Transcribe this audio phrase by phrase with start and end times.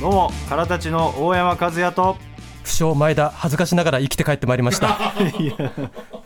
[0.00, 2.16] どうもからたちの大山和也と。
[2.64, 5.14] 不詳前田恥ずかしながら生きて帰ってまいりました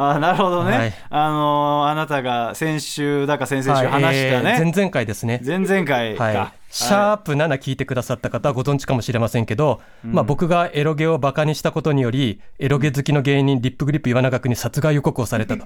[0.00, 0.94] あなるほどね、はい。
[1.10, 5.42] あのーあなたが先週だか先々週話したね、はいえー前々回ですね。
[5.44, 15.64] 前々回か、はい、シャープ7聞いてくださった方はご存知かもしれませんけど、まあ、僕がエロゲをバカにしたことによりエロゲ好きの芸人リップグリップ岩永君に殺害予告をされたと。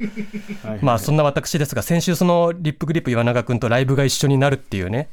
[0.66, 5.10] は いまあそんな私ですが先週そのリップグリップ岩永君とライブが一緒になるっていうね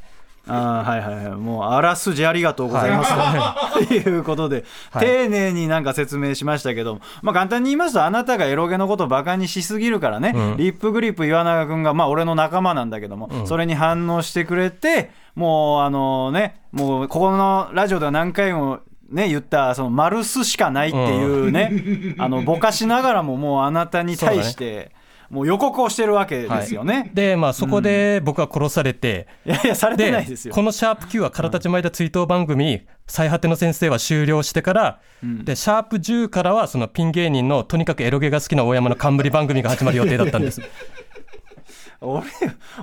[0.47, 1.35] あーはいはいはい。
[1.35, 5.05] もうあらすじありがとうございます、ということで、はい。
[5.05, 10.57] 丁寧になんか説明しましたけど、まあ、簡単に言いますとあなたがエロゲのことをバカにしすぎるからね、うん。
[10.57, 18.79] リップグリップ岩永君がまあ俺の仲間なんだけども、それに反応してくれてもうあのねもうここのラジオでは何回も
[19.11, 24.91] ね、言ったそのマルスしかないっていうね、あのぼかしながらももうあなたに対して
[25.29, 27.11] もう予告をしてるわけですよね。
[27.13, 30.53] でまあそこで僕は殺されて、い、やいやされてでないですよ。
[30.53, 40.61] この「シャープ q は空立ち前田追悼番組「最果ての先生」は終了してから、でシャープ10からはそのピン芸人のとにかくエロゲが好きな大山の冠番組が始まる予定だったんです。
[42.01, 42.23] 俺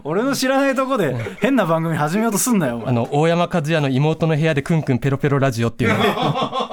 [0.05, 5.91] 俺の知らないとこで変な番組始めようとすんなよあの大山和也の妹の部屋でクンクンペロペロラジオっていう。
[5.93, 6.66] の が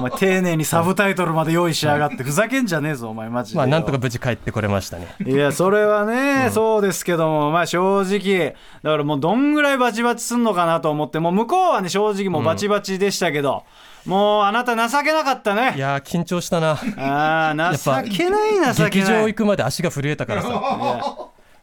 [0.00, 5.14] お前丁寧にサブタイトルまで用意しやがってふざけんじゃねえぞお前マジでまあなんとか無事帰ってこれましたね。
[5.24, 13.64] いやそれはね、そうですけどもまあ正直だからもうどんぐらいバチバチすんのかなと思ってもう向こうはね正直もうバチバチでしたけど、
[14.06, 16.72] もうあなた情けなかったいねやー緊張したな。
[16.96, 19.22] ああ情けない情け劇ない。
[19.22, 20.48] 場行くまで足が震えたからさ。
[20.48, 20.60] いや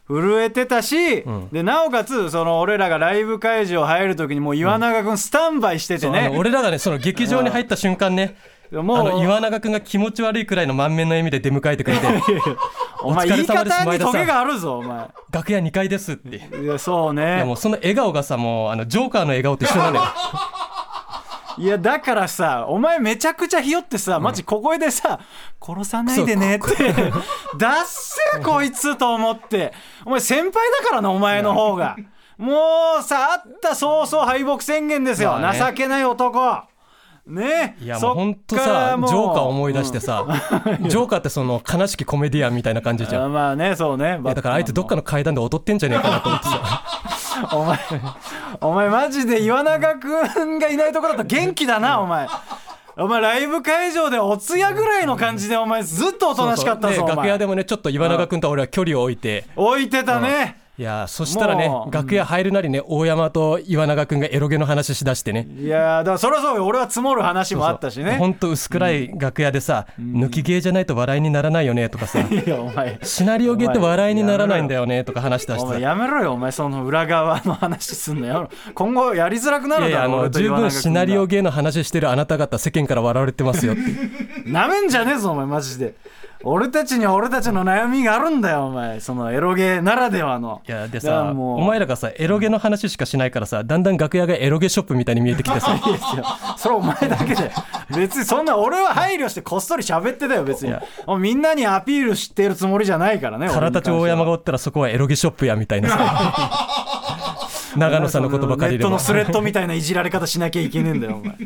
[0.08, 8.36] 震えてたし、でなおかつその俺らがライブ会場入る時にもう岩永君スタンバイしててあねの、俺らがねその劇場に入った瞬間ね
[8.72, 12.06] あもうの岩永君が気持ち悪いくらいの満面の笑みで出迎えてくれて。
[13.00, 15.08] お前言い方にトゲがあるぞお前。
[15.30, 16.36] 楽屋2階ですって。
[16.58, 20.02] いいやそうやねもうその笑顔がさもうあのジョーカーの笑顔と一緒なのよ
[21.58, 25.20] いやだからさお前めちゃくちゃひよってさマジ小声でさ
[25.60, 26.92] 「殺さないでね」って
[27.58, 29.72] 「だっ せこいつ」と思って。
[30.04, 30.52] お前先輩
[30.82, 31.96] だからなお前の方が。
[32.38, 36.62] もうさあった早々敗北宣言ですよ、情けない男。
[37.26, 37.76] ね？
[37.80, 39.10] いやもそうほんとっからもう。
[39.10, 40.24] さジョーカー思い出してさ、
[40.86, 43.24] ジョーカーってその悲しきコメディアンみたいな感じじゃん。
[43.24, 44.20] あまあねそうね。
[44.22, 46.82] だからあいつどっかの階段で踊ってんじゃねえかなと思ってさ
[47.52, 47.78] お前
[48.60, 52.28] お前マジで岩永君がいないところだと元気だなお前。
[52.96, 57.06] お前ライブ会場でお通夜ぐらいの感じでお前ずっとおとなしかったぞそうそう。
[57.06, 57.16] でお前。
[57.16, 59.44] 楽屋でもねちょっと岩永君と俺は距離を置いて。
[59.54, 65.48] 置いてたね、いやそしたらね楽屋入るなりね大山と岩永君がエロゲの話しだしてね。
[65.58, 68.16] いやーだからそりゃそうよ俺は積もる話もあったしね。
[68.16, 72.20] ほんと薄暗い楽屋でさ、抜き芸じゃないと笑いにならないよねとかさ。
[72.30, 72.96] いやお前。
[73.02, 78.48] シナリオゲって笑いにならないんだよねとか話したしさお前やめろよお前その裏側の話すんのよ。
[78.74, 83.82] 今後やりづらくないるだろやいやあの十分シナリオゲーの話してるあなた方世間から笑われてますよって。
[84.48, 85.94] なめんじゃねえぞお前マジで
[86.44, 89.00] 俺たちには俺たちの悩みがあるんだよお前。
[89.00, 90.62] そのエロゲならではの。
[90.68, 95.76] いやでさお前らがさエロゲの話しかしないからさだんだん楽屋がエロゲショップみたいに見えてきてさ。
[96.56, 97.50] それお前だけで
[97.96, 100.74] 別にそんな俺は配慮してこっそり喋ってたよ別に。
[101.18, 106.68] みんなにアピールしてるつもりじゃないからね空立ち大山がおったらそこはエロゲショップやみたいなさ。
[107.76, 108.70] 長野さんの言葉借りれば。
[108.70, 111.36] ネットのスレッドみたいないじられ方しなきゃいけねえんだよお前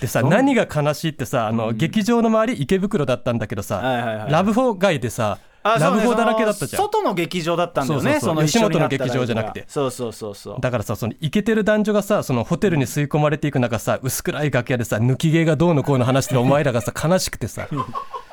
[0.00, 4.32] でさ何が悲しいってさあの、劇場の周り池袋だったんだけどさ、はいはいはい。
[4.32, 6.82] ラブホ街でさあラブホだらけだったじゃん。
[6.82, 9.64] 外の劇場だったんだよねその吉本の劇場じゃなくて。
[9.68, 10.60] そうそうそうそう。
[10.60, 17.68] だからさそのイケてる男女がさそのホテルに吸い込まれていく中さ薄暗い楽屋でさ抜き芸がどうのこうの話してるお前らがさ悲しくてさ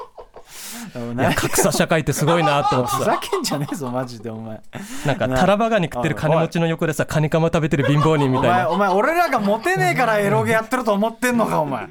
[1.35, 4.59] 格差社会ってすごいなと思って ふさざけんじゃねえぞマジでお前。
[5.05, 8.55] なんかタラバガニ食ってる金持ちの横でさカニカマ食べてる貧乏人みおたいな。
[8.57, 11.87] 前お前俺らがモテねえからエロゲやってると思ってんのかお前。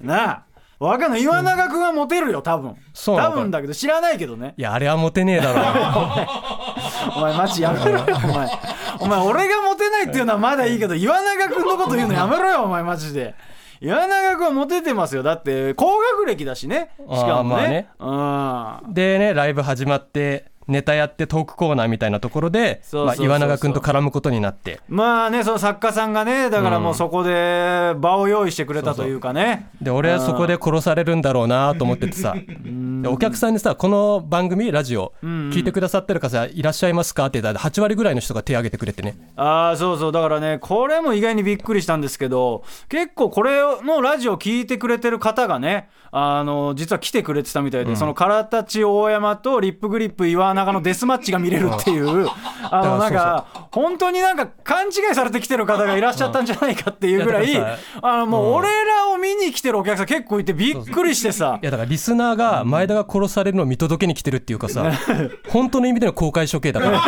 [0.00, 0.42] なあ。
[0.78, 2.70] わかんない岩永君はモテるよ多分。
[2.72, 3.36] 多そうなのか。
[3.36, 4.54] 分だけど知らないけどね。
[4.56, 5.60] いやあれはモテねえだろ
[7.16, 7.90] お前マジやめろ。
[7.98, 8.48] よお前
[8.98, 13.34] お前俺がモテないっていうのはまだいいけど岩永君のこと言うのやめろよお前マジで
[13.82, 15.24] 岩永君はモテてますよ。
[15.24, 16.90] だって高学歴だしね。
[16.98, 17.88] しかもね。
[17.98, 18.94] うん。
[18.94, 22.82] でねライブ始まってネタやってトークコーナーみたいなところで
[23.18, 24.80] 岩永君と絡むことになって。
[24.88, 29.70] まあねその作家さんがねだからもうそこで場を用意してくれたというかね。
[29.80, 32.34] で俺はそこで殺されるんだろうなと思っててさ。
[33.02, 37.26] でお客さんにさこの番組ラジオ聞いてくださってる方いらっしゃいますか？
[37.26, 39.16] って言ったら8割ぐらいの人が手挙げてくれてね。
[39.36, 40.12] ああそうそう。
[40.12, 52.28] だからねこれも意外にびっくりしたんですけど結構これのラジオ聞いてくれてる方がねあの実は来てくれてたみたいで、その空たち大山とリップグリップ岩永のデスマッチが見れるっていう
[52.70, 61.58] あのなんか本当になんか勘違いされてきてる方がいらっしゃったんじゃないかっていうぐらいあのもう俺らを見に来てるお客さん結構いてびっくりしてさ。
[61.62, 64.92] いやだからリスナーが前田が殺されるのを見届けに来てるっていうかさ
[65.48, 67.02] 本当の意味での公開処刑だから。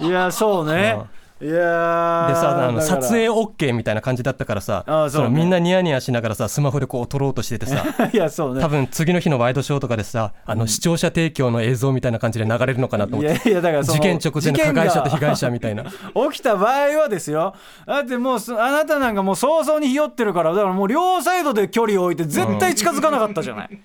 [0.06, 0.98] いやそうね
[1.42, 5.30] いやーでさあの撮影 OK みたいな感じだったからさあそうね。
[5.30, 8.60] のみんなニヤニヤしながらさスマホでこう撮ろうとしててさ いやそうね。
[8.60, 15.84] 多分次の日のワイドショーとかでさあの視聴者提供の映像みたいな感じで流れるのかなと思っていやだから事件直前の加害者と被害者事みたいな。
[16.30, 17.54] 起きた場合はですよ。
[17.86, 23.80] だってもうすあなたなんかもう早々にひよってるからだからもう両サイドで距離を置いて絶対近づかなかったじゃない、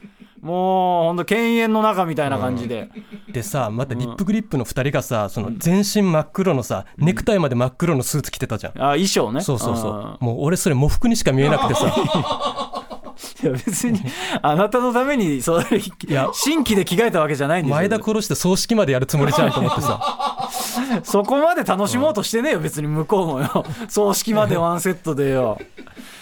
[0.47, 2.89] もうほんと犬猿の中みたいな感じで、
[3.29, 8.73] でさまたリップグリップの2人がさその全身真っ黒のさネクタイまで真っ黒のスーツ着てたじゃん。
[8.73, 9.41] あ衣装ね。
[9.41, 11.93] そうそうそんうもう俺それ喪服にしか見えなくてさ。
[13.43, 13.99] いや別に。
[14.41, 15.65] あなたのためにそれ
[16.07, 16.29] や。
[16.33, 17.75] 新規で着替えたわけじゃないんですよ。
[17.75, 20.49] 前田殺して葬式までやるつもりじゃんと思ってさ。
[21.03, 23.65] そこまで楽しもうとしてねえよ別に向こうもよ。
[23.89, 25.57] 葬式までワンセットでよ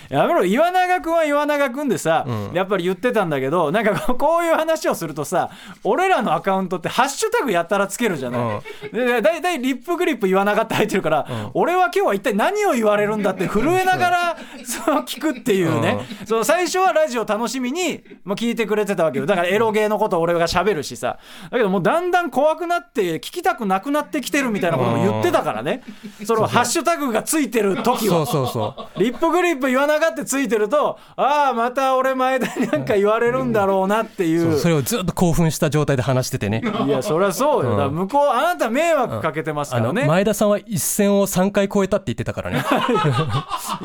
[0.10, 5.50] やめろ岩永君は岩永君でさ、やっぱり言ってたんだけどなんか こういう話をするとさ
[5.84, 19.26] 俺らのアカウントってハッシュタグやったらつけるじゃない、ででだいたいリップグリップ岩永って入ってるから、俺は今日は一体何を言われるんだって震えながら そう聞くっていうね、そう最初はラジオ楽しみに聞いてくれてたわけよ。
[19.26, 21.18] だからエロゲーのことを俺が喋るしさ。
[21.52, 25.84] だけどもうだんだん怖くなって聞きたくなくなってきてるみたいなことも言ってたからね。
[26.26, 28.16] そのハッシュタグがついてる時は。
[28.18, 29.00] そうそうそう。
[29.00, 34.58] リップグリップ言わなかってついてるとああまた俺前田になんか言われるんだろうなっていう。
[34.58, 36.62] それをずっと興奮した状態で話しててね。
[36.86, 42.64] いやそりゃそうよ、だから向こうあなた迷惑かけてますからね、前田さんは一線を3回超えたって言ってたからね。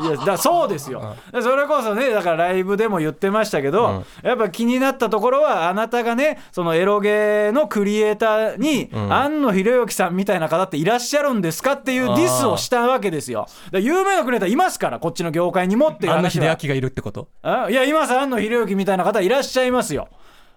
[0.01, 13.47] いやだそうですよ、それこそねだからライブでも言ってましたけど、やっぱ気になったところはあなたがねそのエロゲーのクリエイターに、庵野秀之さんみたいな方っていらっしゃるんですかっていうディスをしたわけですよ。
[13.73, 17.27] 有名なクリエイターいますからこっちの業界にもっていうあの話は秀明がいるってこと？
[17.43, 20.07] あいやいます庵野秀之みたいな方いらっしゃいますよ。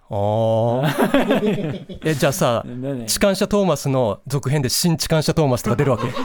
[0.09, 1.97] あー。
[2.03, 3.05] えじゃあさ何？
[3.05, 6.03] 痴漢者トーマスの続編で新痴漢者トーマスとか出るわけ？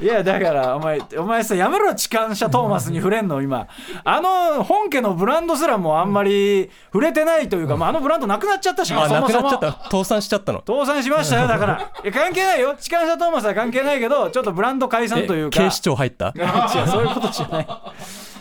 [0.00, 3.66] いやだからお前お前さやめろ痴漢者トーマスに触れんの今。
[4.04, 9.72] あの本家のブランドすらもあんまり触れてないというか、まあ、あのブランドなくなっちゃったしあなくなっちゃっそもた。
[9.90, 10.62] 倒産しちゃったの。
[10.64, 11.90] そも倒産しましたよだから。
[12.04, 12.74] いや関係ないよ。
[12.78, 15.60] 痴漢者トーマスは関係ないけどちょっとブランド解散というか。
[15.62, 16.28] え警視庁入った？
[16.38, 17.66] 違うそういうことじゃない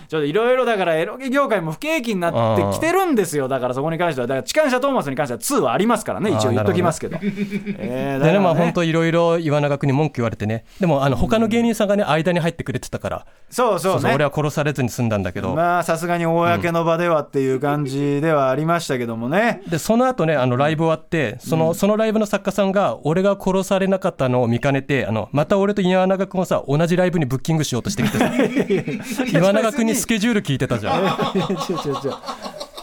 [0.08, 3.48] ちょっといろいろだからエロゲ業界も不景気になってきてるんですよ。
[3.48, 6.32] だからそこに関してはだから痴漢者トーマスに関しては2はありますからね。
[6.32, 7.18] 一応言っときますけど。
[7.22, 10.66] えーでねまあ本当いろいろ岩永君に文句言われてね。
[10.80, 13.26] でもあの他の芸人さんがね間に入ってくれてたから。
[13.50, 14.00] そうそうね。
[14.00, 28.32] そうそう俺は殺されずに済んだんだけど、まあさすがに公の場ではっていう感じではありましたけどもね、でその後ねあのライブ終わってその,、そのライブの作家さんが俺が殺されなかったのを見かねてあのまた俺と岩永君をさ同じライブにブッキングしようとしてきてさ。
[29.38, 31.04] 岩永君にスケジュール聞いてたじゃん。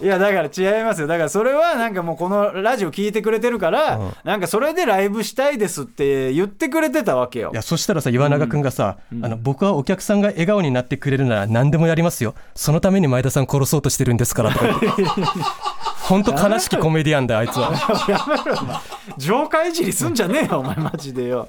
[0.03, 0.45] いやだから
[0.77, 1.07] 違いますよ。
[1.07, 7.51] だからそれはなんかもうこのラジオ聞いてくれてるから、なんかそれでライブしたいですって言ってくれてたわけよ。
[7.53, 12.35] いやそしたらさ岩永君がさ、あの僕はお客さんが笑顔になってくれるなら何でもやりますよ。
[12.57, 14.67] そのために前田さん殺そうとしてるんですからとか
[16.05, 17.73] 本当悲しきコメディアンだよあいつは。
[18.09, 18.77] やめろお前。
[19.17, 21.49] 浄化いじりすんじゃねえよお前マジでよ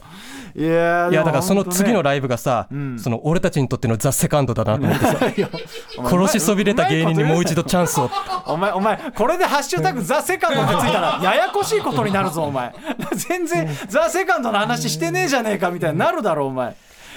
[0.58, 2.98] いやーいやだからその次のラライブがさ、ん。
[2.98, 5.18] その俺たちにとってのザ・セカンドだなと思ってさ。
[6.10, 8.10] 殺しそびれた芸人にもう一度チャンスを。
[8.46, 12.74] お前お前これで「ハッシュタグザ・セカンド」ってついたらややこしいことになるぞお前。
[13.16, 16.76] 全然ザ・セカンドの話してねえじゃねえかみたいになるだろお前。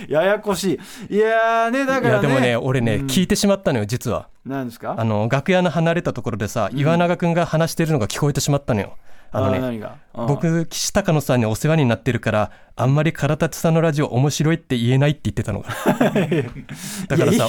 [0.09, 1.15] ややこしい。
[1.17, 2.15] いやーねだいからね。
[2.15, 4.27] やでもね俺ね、聞いてしまったのよ実は。
[4.45, 4.95] 何ですか？
[4.99, 8.95] あの楽屋の離れたところでさ岩永君が話してるのが聞こえてしまったのよ。
[9.31, 9.81] あのね
[10.27, 15.61] 僕岸高野さんにお世話になってるからあんまり唐立さんのラジオ面白いって言えないって言ってたの。
[15.61, 15.69] が
[17.09, 17.49] だからさ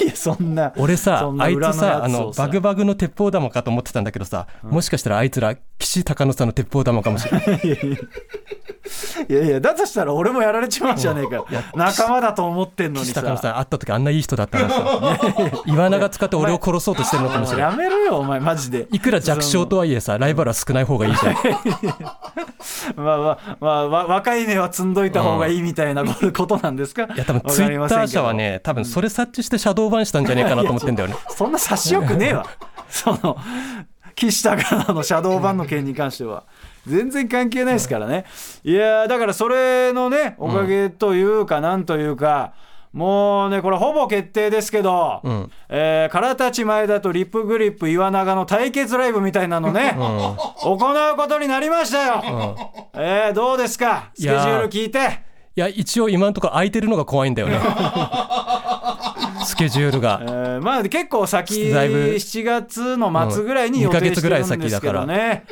[0.77, 7.59] 俺さあいつさあのバグバグの鉄砲玉かと思ってたんだけどさ、もしかしたらあいつら岸高野さんの鉄砲玉かもしれない。
[9.29, 11.45] いやいやだとしたら俺もやられちまうじゃねえか
[11.75, 15.19] 仲間だと思ってんのに岸さ高野さん会った時あんないい人だったのさ
[15.67, 17.71] 岩永使って俺を殺そうとしてるのかもしれない。
[17.71, 18.87] やめろよお前マジで。
[18.91, 21.35] いくら弱小とはいえさライバルは少ない方がいいじゃん
[22.95, 27.03] まあまあまあわ若い芽は積んどいた方がいいみたいなことなんですか？
[27.03, 31.15] いや多分ツイッター社はね多分それ察知してシャドーバンしたんじゃねえかなと思ってんだよね。
[31.29, 32.45] そんな差しよくねえわ。
[32.89, 33.37] その
[34.15, 36.43] 岸田からのシャドーバンの件に関しては。
[36.87, 38.25] 全然関係ないですからね。
[38.63, 42.53] いやーだからそれのね、おかげというか、なんというか、
[42.91, 45.51] もうね、これ、ほぼ決定ですけど、ん。
[45.69, 52.23] えー、からたち前田とリップグリップ岩永の対決ライブみたいなのね、行うことになりましたよ。
[52.95, 55.29] えー、どうですか、スケジュール聞いて。
[55.55, 57.59] いや一応今のところ空いてるのが怖いんだよね。
[59.43, 60.21] スケジュールが。
[60.21, 61.97] えーまあ結構先だいぶ。
[62.15, 65.45] 7月の末ぐらいに予定して月ぐらいるんですけどね。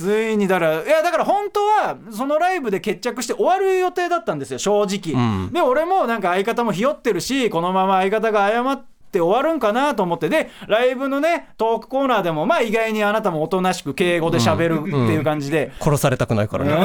[0.00, 5.52] ついにだからいやだから本当はそのライブで決着して終わる予定だったんですよ正直、うん。
[5.52, 10.28] で俺もなんか相方もひよってるしこのまま相方が謝って終わるんかなと思って。
[10.28, 16.76] でライブのねトークコーナーでもまあ意外にあなたもおとなしく敬語で喋るっていう感じで、殺されたくないからね。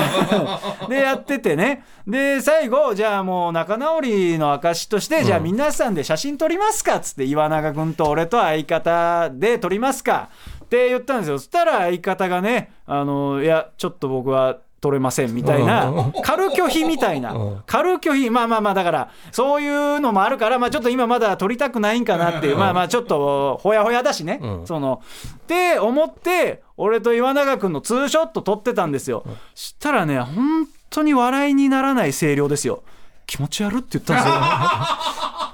[0.90, 1.84] でやっててね。
[2.08, 10.30] で最後じゃあもう仲直りの証として、じゃあ皆さんで写真撮りますかっつって岩永君と俺と相方で撮りますか
[10.76, 11.40] って言ったんですよ。
[11.40, 18.30] そしたら相方がねあのいやちょっと僕は撮れませんみたいな軽拒否みたいな軽拒否。
[18.30, 24.40] まあまあまあだからそういうのもあるからまあちょっと今まだ撮りたくないんかなっていうまあまあちょっとほやほやだしね。
[24.42, 24.68] うん。
[24.68, 25.02] その
[25.38, 29.26] って思って俺と岩永君のツーショット撮ってたんですよ。
[29.56, 32.84] したらね本当に笑いにならない声量ですよ。
[33.26, 34.34] 気持ち悪って言ったんですよ。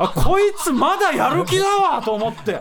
[0.03, 2.59] あこいつまだやる気だわと思って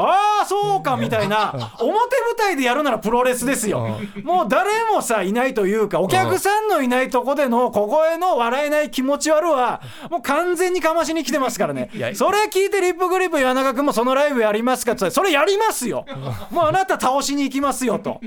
[0.00, 3.98] ああそうかみたいな表舞台でやるならプロレスですよ。
[4.24, 9.80] もう誰もさいないというかお客さんのいないとこでの小声の笑えない気持ち悪は
[10.10, 11.90] もう完全にかましに来てますからね。
[11.94, 16.04] やそれ聞いてリップグリップ岩永君もそのライブやりますかってそれやりますよ。
[16.50, 18.20] もうあなた倒しに行きますよと。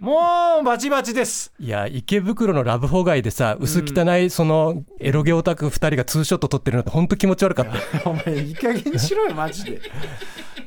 [0.00, 1.52] もうバチバチです。
[1.58, 7.76] いや池袋のラブホ街でさ薄汚いそのエロゲオタク2人がツーショット撮ってるのって本当気持ち悪かった。
[7.76, 9.80] よ お前いい加減にしろよマジで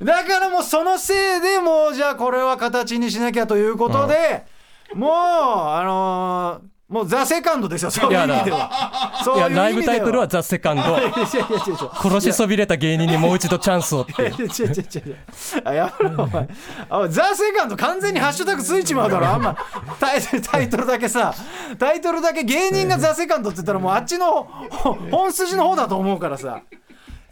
[0.02, 4.46] だからもうそのせいでもうじゃあこれは形にしなきゃということで、
[4.94, 9.22] もうあのーもうザ・セカンドですよそういう意味では。
[9.24, 10.84] そういやライブタイトルは「ザ・セカンド。
[10.84, 14.30] 殺しそびれた芸人にもう一度チャンスを」って違う。
[14.30, 15.18] 違う違う違う
[15.64, 16.48] あやめろお前。
[16.90, 19.28] あザ・セカンド完全にハッシュタグついちまうだろ。
[19.28, 19.58] あんま
[20.00, 21.34] タイタイトルだけさ
[21.80, 26.62] タイトルだけ芸人がザ・セカンドって言ったらもうあっちのほ本筋の方だと思うからさ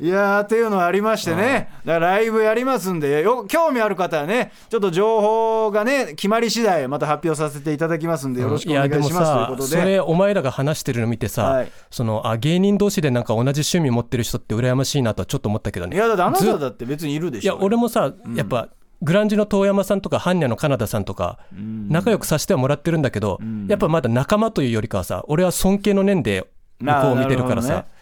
[0.02, 1.70] いやーっていうのはありましてね。
[1.86, 9.68] だからライブやりますんでよ興味ある方はねちょっと情報がね決まり次第また発表させていただきますんでよろしくお願いしますというさことで。
[9.68, 11.72] それお前らが話してるの見てさ、はい。
[11.92, 15.96] そのあ芸人同士でなんか同じ趣味持ってる人って羨ましいなとはちょっと思ったけどね。
[15.96, 17.54] いやだってあなずただって別にいるでしょ。
[17.54, 18.70] いや俺もさやっぱ、
[19.04, 26.48] グランジの遠山さんとか般若のカナダさんとか仲良くさせてはもらってるんだけど、やっぱまだ仲間というよりかはさ俺は尊敬の念で
[26.80, 27.86] 向こうを見てるからさ、なるほどね。
[27.96, 28.01] うん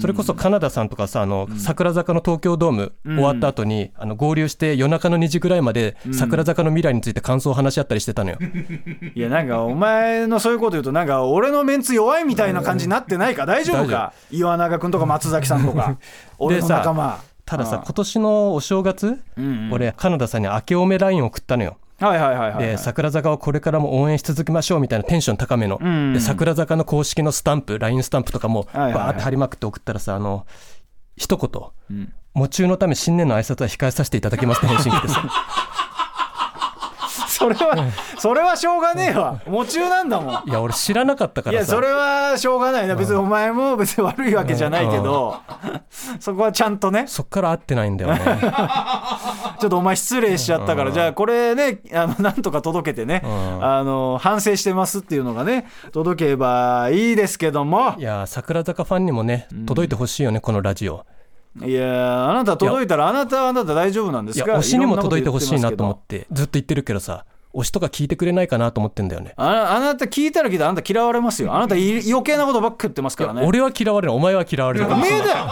[0.00, 8.38] それこそカナダさんとかさあの桜坂の東京ドーム終わった後に、あの合流して夜中の2時ぐらいまで桜坂の未来について感想を話し合ったりしてたのよ。
[9.14, 13.46] いやなんかお前のそういうこと言うとなんか俺のメンツ弱いみたいな感じになってないか？
[13.46, 14.12] 大丈夫か？
[14.30, 15.96] 岩永君とか松崎さんとか。
[16.38, 17.18] 俺の仲間。
[17.46, 17.82] たださうん。
[17.84, 21.76] 今年のお正月、うん俺カナダさんに明けおめ LINE を送ったのよ。
[22.00, 26.12] はいはいはいはいで桜坂をこれからも応援し続けましょうみたいなテンション高めの、ん。
[26.12, 30.46] で桜坂の公式のスタンプ LINE スタンプとかもバーって貼りまくって送ったらさあの
[31.16, 31.98] 一言。
[31.98, 35.22] ん「喪中のため新年の挨拶は控えさせていただきます」って返信来てさ
[37.44, 39.40] それはそれはしょうがねえわ。
[39.46, 40.48] 夢中なんだもん。
[40.48, 41.64] いや俺知らなかったからさ。
[41.64, 42.96] いやそれはしょうがないな。
[42.96, 45.36] 別にお前も別に悪いわけじゃないけど。
[46.20, 47.04] そこはちゃんとね。
[47.06, 48.20] そっから会ってないんだよね。
[49.60, 50.92] ちょっとお前失礼しちゃったから。
[50.92, 53.18] じゃあこれねあのなんとか届けてね。
[53.18, 53.64] ん。
[53.64, 57.94] あの反省してますっていうのがね届けばいいですけども。
[57.98, 61.04] いや桜坂ファンにもね届いてほしいよねこのラジオ。
[61.62, 69.32] いやあなた届いたらあなたはあなた大丈夫なんですか推しにも届いてほしいなと思っってずっと言ってるけどさ推しとか聞いてくれないかなと思ってんだよね。
[69.36, 71.54] ああなた聞いたら聞いたらあなた嫌われますよ。
[71.54, 73.42] あなたい余計なことばっか言ってますからね。
[73.46, 74.12] 俺は嫌われる。
[74.12, 74.86] お前は嫌われる。
[74.86, 75.46] かおめえだよ。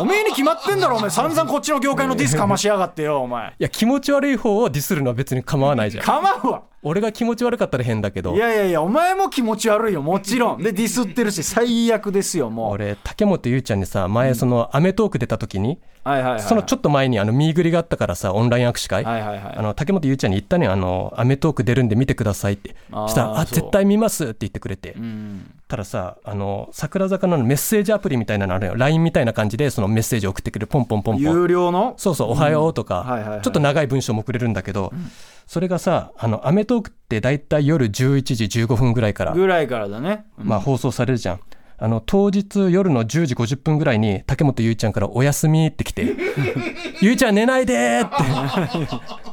[0.00, 1.08] おめえに決まってんだろお前。
[1.10, 3.48] 散々こっちの業界のディスかましやがってよお前。
[3.48, 6.04] いや気持ち悪い方をディスるのは別に構わないじゃん。
[6.04, 6.62] 構うわ。
[6.82, 8.34] 俺が気持ち悪かったら変だけど。
[8.34, 10.02] いやいやいやお前も気持ち悪いよ。
[10.02, 10.58] もちろん。
[10.62, 12.72] でディスってるし最悪ですよもう。
[12.72, 15.78] 俺竹本優ちゃんにさ前その『アメトーーク』出た時に、
[16.10, 19.56] はいはいはいそのちょっと前にあの見ぐりがあったからさオンライン握手会、はいはいはい。
[19.56, 22.70] あの竹本優ちゃんに言ったねあの『アメトーーク』出るんで見てくださいって。
[22.70, 25.50] したら「あ絶対見ます」って言ってくれて、うん。
[25.68, 28.74] たださあの桜坂のメッセージアプリみたいなのあるよ。
[28.76, 31.22] LINE みたいな感じでそのメッセージを送ってくるポンポンポンポン。
[31.22, 31.94] 有料の？
[31.96, 33.42] そうそう「おはよう」とか、はいはいはい。
[33.42, 34.92] ちょっと長い文章も送れるんだけど、
[35.46, 39.32] それがさ「あのアメトーーク」って大体夜11時15分ぐらいから。
[39.32, 40.24] ぐらいからだね。
[40.38, 41.40] まあ、放送されるじゃん。
[41.82, 46.14] あの当日夜の10時50分ぐらいに竹本ゆいちゃんから「おやすみ」って来て
[47.00, 48.10] 「ゆいちゃん寝ないで!」って。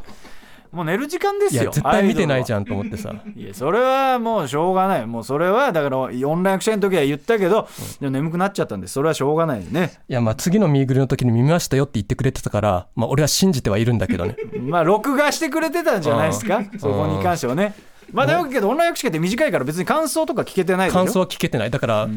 [0.69, 1.63] もう寝る時間ですよ。
[1.63, 3.09] いや絶対見てないじゃゃんと思ってさ。
[3.09, 5.07] ん いやそれはもうしょうがない。
[5.07, 7.67] もうそれはだからオンラインの時は言ったけど、
[8.01, 9.93] でも眠くなっちゃったんでそれはしょうがないね。
[10.09, 14.35] いやまあ次のミーグルの時に見ましたよって言ってくれてたからまあ俺は信じてはいるんだけどね。
[14.59, 16.61] まあ録画してくれてたんじゃないですか？
[16.77, 17.73] そこに関してはね
[18.13, 20.99] まあだけどオンライン役者って短いから別に感想とか聞けてないでしょ？
[21.03, 21.71] 感想は聞けてない。
[21.71, 22.07] だから、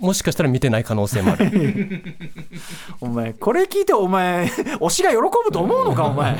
[0.00, 2.02] もしかしたら見てない可能性もある。
[3.00, 6.34] お前これ聞いてお前推しが喜ぶと思うのかお前。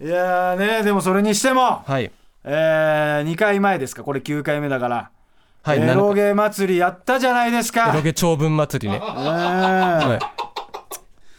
[0.00, 2.10] いやーねでもそれにしてもはい。
[2.44, 4.02] えー、2回前ですか？
[4.04, 5.10] これ9回目だから、
[5.62, 7.90] はいエロゲ祭りやったじゃないですか。
[7.90, 10.55] エロゲ長文祭りね、うんはい、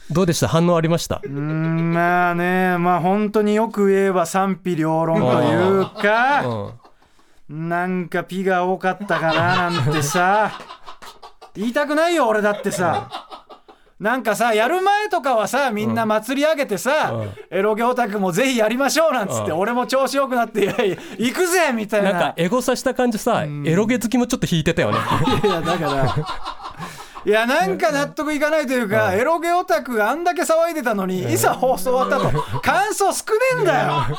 [0.09, 0.47] どうでした？
[0.47, 1.21] 反応ありました？
[1.23, 7.69] うんまあねまあ本当によく言えば賛否両論といううかん。
[7.69, 10.51] なんかピが多かったかななんてさ。
[11.55, 13.09] 言いたくないよ俺だってさ。
[13.99, 17.31] なんかさやる前とかはさみんな祭り上げてさ、うん。
[17.49, 19.57] エロゲオタクもぜひやりましょうなんつって、うん。
[19.57, 22.11] 俺も調子よくなっていやいや行くぜみたいな。
[22.13, 24.97] なんかエゴさした感じさ、エロゲ好きもちょっと引いてたよね。
[25.43, 26.15] いやだから
[27.27, 32.41] いやなんか納得いかないというか、エロゲオタクがあんだけ騒いでたのに、いざ放送終わったと。
[32.63, 34.17] 感想少ねえんだよ。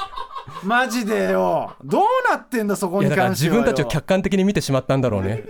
[0.63, 1.73] マジでよ。
[1.83, 5.45] どうなってんだそこにいやだから関してはよ自分たちを客観的に見てしまったんだろうね。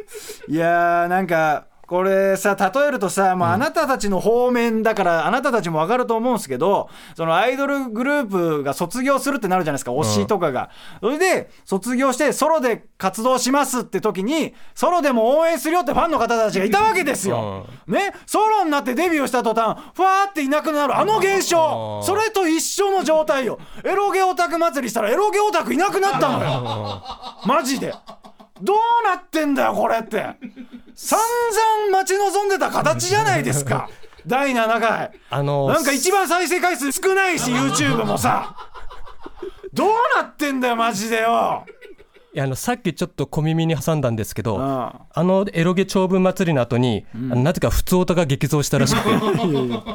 [0.46, 18.12] いやーなんかこれさ例えるとさ、もうあなたたちの方面だから、あなたたちも分かると思うんですけどそのアイドルグループが卒業するってなるじゃないですか推しとかが、それで卒業してソロで活動しますって時にソロでも応援するよってファンの方たちがいたわけですよ、ね？
[18.26, 22.00] ソロになってデビューした途端ふわーっていなくなるあの現象。
[22.00, 22.07] うん。
[22.07, 23.59] それと一緒の状態よ。
[23.83, 27.02] エロゲオタク祭りしたらエロゲオタクいなくなったのよ。
[27.47, 27.95] マジで
[28.62, 30.16] どうなってんだよこれって。
[30.94, 33.88] 散々待ち望んでた形じゃないですか。
[34.26, 35.10] 第7回。
[35.30, 38.54] あのなんか一番再生回数少ないし YouTube もさ。
[39.72, 41.64] どうなってんだよマジでよ。
[42.34, 44.62] いやあのさっきちょっと小耳に挟んだんですけど、うん。
[44.62, 49.08] あのエロゲ長文祭りの後に、あのなぜか普通オタが激増したらしくて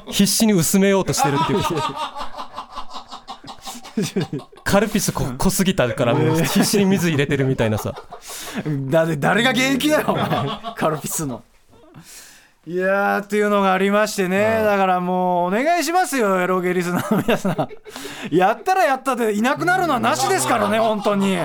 [0.11, 1.59] 必死に薄めようとしてるっていう
[4.63, 7.93] カルピスこ濃すぎたからもう必死に水入れてるみたいなさ。
[8.65, 10.73] だって誰が現役だよお前。
[10.75, 11.43] カルピスの。
[12.65, 17.67] いやーっていうのがありましてね、だからもうお願いしますよエロゲリスナーの皆さん。
[18.35, 21.37] やったらやったでいなくなるのはなしですからね本当に。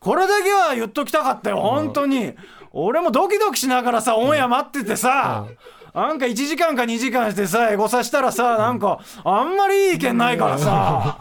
[0.00, 2.34] これだけは言っときたかったよ本当に、
[2.72, 5.46] 俺もドキドキしながらさオンエア待っててさ、
[5.96, 11.16] なんか1時間か2時間してさエゴさしたらさなんかあんまりいい意見ないからさ。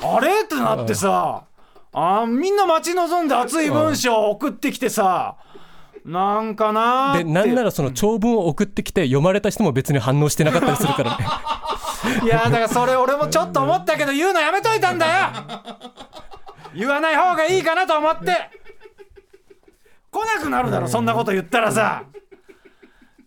[0.00, 0.44] あれ？
[0.44, 1.44] ってなってさ。
[1.92, 5.36] あみんな待ち望んで熱い文章を送ってきてさ。
[6.02, 7.24] なんかなーって。
[7.24, 11.26] でなんならその長文を送ってきて読まれた人も別に反応してなかったりするからね。
[12.24, 15.12] いやだからそれ俺もちょっと思ったけど言うのやめといたんだよ。
[16.74, 18.32] 言わない方がいいかなと思って。
[20.10, 22.04] 来なくなるだろそんなこと言ったらさ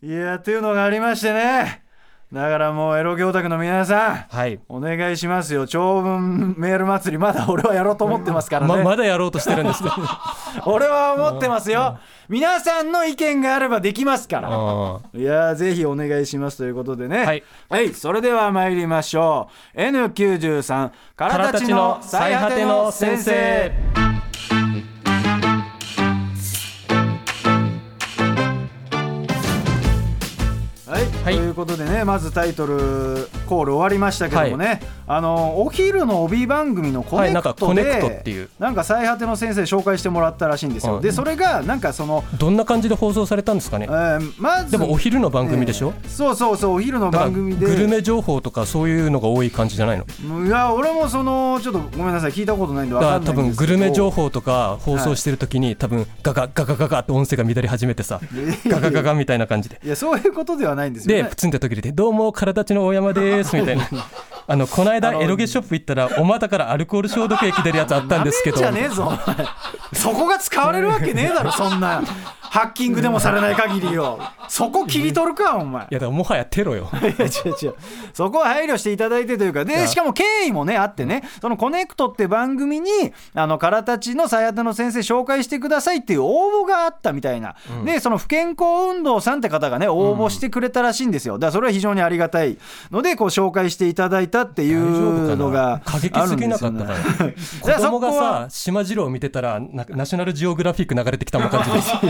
[0.04, 1.84] いやっていうのがありましてね。
[2.34, 4.58] だからもうエロゲオタクの皆さんはい。
[4.70, 5.68] お願いしますよ。
[5.68, 10.34] 長文メール祭りまだ俺はやろうと思ってますからね、ままだやろうとしてるんですか？
[10.66, 12.00] 俺は思ってますよ。
[12.30, 14.48] 皆さんの意見があればできますから。
[14.50, 17.44] あいやーぜひお願いしますということでね。
[17.70, 19.80] はい、それでは参りましょう。
[19.82, 23.72] N93 からたちの最果ての先生
[31.24, 38.48] はい、ということでねまずタイトルコール終わりましたけどもね、あのお昼の帯番組のコネはいなんかクトで、コネクトっていう。
[38.60, 41.02] なんか最果ての先生紹介してもらったらしいんですよ、うん。
[41.02, 43.88] でそれがなんかその、どんな感じで放送されたんですかね？
[43.90, 47.66] えーまずでもお昼の番組でしょ、えーそうそうそうお昼の番組で。
[47.66, 50.46] グルメ情報とかそういうのが多い感じじゃないの？
[50.46, 58.22] いや俺もそのちょっとごめんなさい聞いたことないんで分だかからんない多分グルメ情報とか放送してる時に、多分ガガガガガガって音声が乱れ始めてさ。
[58.66, 59.82] ガガガガみたいな感じで。
[59.84, 61.24] いやそういうことではないんですよね。
[61.24, 63.88] でプツンって時で「どうも体ちの大山です」ですみたいな。
[64.52, 68.58] あのこの間エロゲショップ行ったらお股からアルコール消毒液出るやつあったんですけど。
[68.60, 69.18] じゃねえぞ
[69.94, 72.02] そこが使われるわけねえだろ そんな。
[72.52, 74.20] ハッキングでもされない限りよ。
[74.50, 75.84] そこ切り取るかお前。
[75.84, 76.90] いやだからもはやテロよ。
[77.00, 77.14] いや違
[77.46, 77.76] う違う。
[78.14, 82.90] そこは配慮していただいてというかでしかも経緯もねあってねそのコネクトって番組に
[83.34, 91.36] あのからたちの最果ての先生紹介してくださいっていう応募があったみたいな、でその不健康運動さんって方がね応募してくれたらしいんですよ。
[91.36, 92.58] だからそれは非常にありがたい
[92.92, 96.94] のでこう紹介していただいたっていうのがな過激すぎなかったか
[97.72, 101.94] ら そこ供がはさ島次郎を見てたらなナショナルジオグラフィック流れてきたもん感じです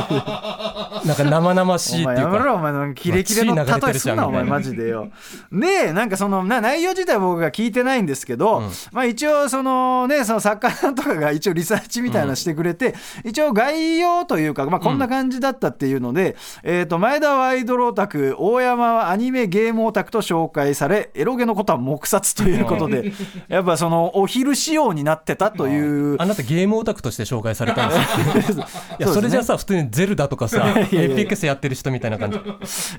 [1.06, 2.22] なんか生々しいっていうか。
[2.22, 5.10] やめろお前キレキレの例えすんなお前マジでよ。
[5.52, 8.70] でなんかそのな内容自体は僕が聞いてないんですけど、うん。
[8.92, 23.14] まあ一応そのねその作家さんとかが一応リサーチみたいなのしてくれて、一応概要というか、まあ、こんな感じだったっていうので、えー、と前田はアイドルオタク大山はアニメゲームオタクと紹介されエロゲのことは黙殺ということで
[23.48, 27.90] やっぱそのお昼仕様になってたというあなたゲームオタクとして紹介されたん
[28.34, 28.52] です。
[28.52, 28.66] よ
[29.00, 32.38] いやそれじゃさ普通にゼルダとかさ エピックスやってる人みたいな感じ。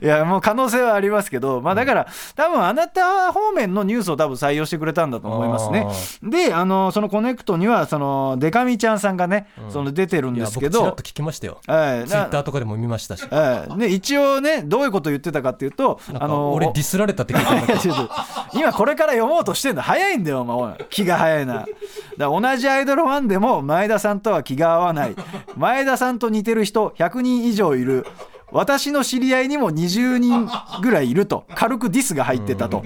[0.03, 5.87] いやもう可能性はありますけど、まあ、だから、多分あなた方面のニュースを多分採用してくれたんだと思いますね。
[6.23, 10.81] であのそのコネクトにはそのデカミちゃんさんがね、その出てるんですけど。
[10.81, 11.03] 僕ちらっと。
[11.03, 11.59] 聞きましたよ。
[11.67, 12.09] はい。
[12.09, 13.27] ツイッターとかでも見ましたし。
[13.29, 13.77] はい。
[13.77, 17.95] ね、一応ねどういうことを言ってたかっていうとなんか俺ディスられたって聞いたんだいけど
[18.55, 20.57] 今これから読もうとしてんだ早いんだよお前。
[20.57, 20.75] おい。
[20.91, 21.55] 気が早いな。
[21.55, 21.69] だか
[22.17, 25.17] ら同じアイドルファンでも前田さんとは気が合わない。
[25.57, 28.07] 前田さんと似てる人100人以上いる。
[28.53, 30.49] 私の知り合いにも20人
[30.83, 31.45] ぐらいいると。
[31.55, 32.83] 軽くディスが入ってたと。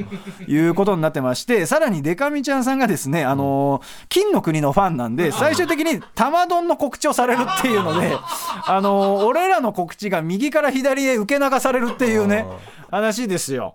[0.46, 8.16] いうことになってましてさらにデカミちゃんさんがですねあのー金の国のファンなんで最終的に玉丼の告知をされるっていうので
[8.66, 12.46] あのー俺らの告知が右から左へ受け流されるっていうね
[12.90, 13.74] 話ですよ。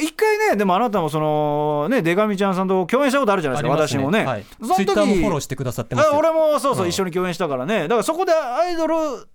[0.00, 4.24] 一回ね、でもあなたもその、ね、デカミちゃんさんと共演したことあるじゃないですか、私もね。
[4.24, 6.88] はい、そのツイッターもフォロー時してくださってます俺もそうそう、うん。
[6.88, 8.94] 一緒に共演したからね、だからそこでアイドル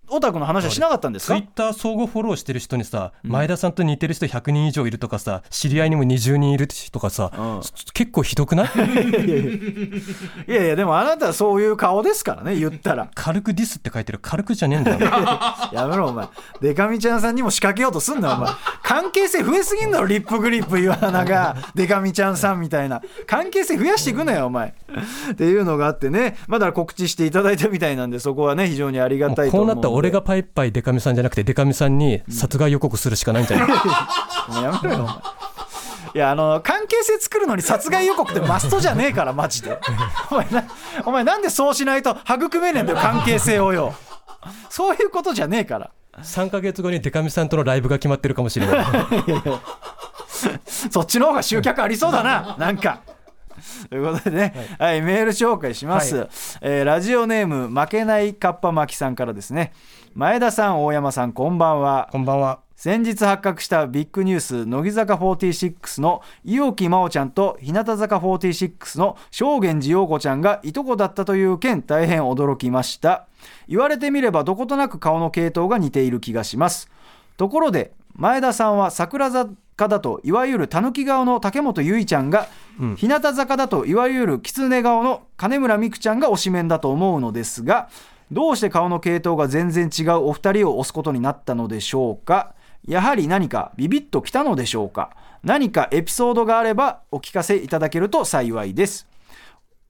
[0.10, 1.36] オタクの話はしなかったんですか？
[1.36, 7.62] ツイッター相互フォローしてる人にさ、前田さんと似てる人100人以上いるとかさ知り合いにも20人いるとかさ、うん
[7.94, 8.68] 結構ひどくない？
[10.48, 13.10] いやいや、でもあなたはそういう顔ですからね、言ったら。
[13.16, 15.00] 軽くディスって書いてる軽くじゃねえんだよ
[15.72, 16.28] やめろ、お前。
[16.62, 18.52] デカミちゃんさんにも仕掛けようとすんなよ、お前。
[18.84, 23.02] 関係性増えすぎんだろ、リップグリップ岩花が、 デカミちゃんさんみたいな。
[23.28, 24.74] 関係性増やしていくなよ、お前。
[25.32, 29.72] っていうのがあってね、まあだ告知していただいたみたいなんで、そこはね、非常にありがもたいと思うんで。
[29.74, 33.75] うこうなったら俺がパイパイデカミさんじゃなくてデカミさんに殺害予告するしかないんじゃない、も
[34.62, 35.15] うやめろよ、お前。
[36.15, 39.78] いやあの関係性作るのに殺害予告ってマストじゃねえからマジで。
[40.32, 40.63] お前な
[41.06, 43.93] お前なんでそうしないと育めねえんだよ関係性をよ。
[44.69, 45.91] そういうことじゃねえから。
[46.21, 48.86] 3ヶ月後にデカミさんとのライブが決まってるかもしれない。
[50.89, 53.01] そっちの方が集客ありそうだななんか。
[53.89, 56.30] ということでね、はいメール紹介します、はい。
[56.62, 59.73] えーラジオネーム負けないかっぱ巻きさんからですね
[60.15, 62.08] 前田さん大山さんこんばんは。
[62.10, 62.62] こんばんは。
[62.78, 73.28] 先日発覚したビッグニュース乃木坂46の伊尾木真央ちゃんと日向坂46の正源寺陽子ちゃんがいとこだったという件大変驚きました。
[73.67, 76.89] 言われてみればどことなく顔の系統が似ている気がします。
[77.36, 82.47] ところで前田さんは桜坂だといわゆる狸顔の竹本結衣ちゃんが、
[82.80, 82.95] うん。
[82.95, 87.89] 日向坂だといわゆる狐顔の金村美空ちゃんが推しメンだと思うのですが
[88.32, 92.56] どうして顔の系統が全然違うお二人を推すことになったのでしょうか？
[92.88, 95.16] やはり何かビビッときたのでしょうか？
[95.44, 99.08] 何かエピソードがあればお聞かせいただけると幸いです。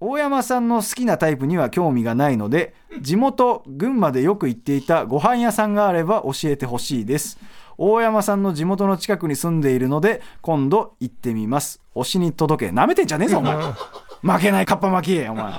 [0.02, 7.40] 大山さんの好きなタイプには興味がないので地元群馬でよく行っていたご飯屋さんがあれば教えてほしいです。
[7.78, 11.82] 大山さんの地元の近くに住んでいるので今度行ってみます。
[11.96, 12.72] 推しに届け。
[12.74, 13.56] なめてんじゃねえぞお前。
[13.58, 15.28] 負けないカッパ巻き。
[15.28, 15.54] お前。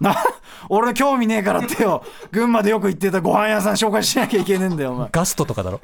[0.00, 0.16] な
[0.68, 2.04] 俺興味ねえからってよ。
[2.30, 5.08] 群馬でよく行ってたご飯屋さん紹介しなきゃいけねえんだよお前。
[5.12, 5.80] ガストとかだろ？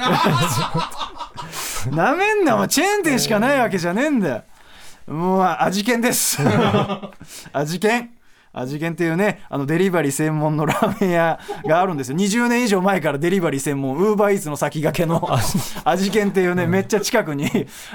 [1.90, 2.68] なめんなお前。
[2.68, 4.42] チェーン店しかないわけじゃねえんだよ。
[5.06, 6.38] もう味見です。
[7.52, 8.10] 味見。
[8.54, 12.18] 味見っていうねあのデリバリー専門のラーメン屋があるんですよ。
[12.18, 15.26] 20年以上前からデリバリー専門ウーバーイーツの先駆けの
[15.84, 17.48] 味見っていうねめっちゃ近くに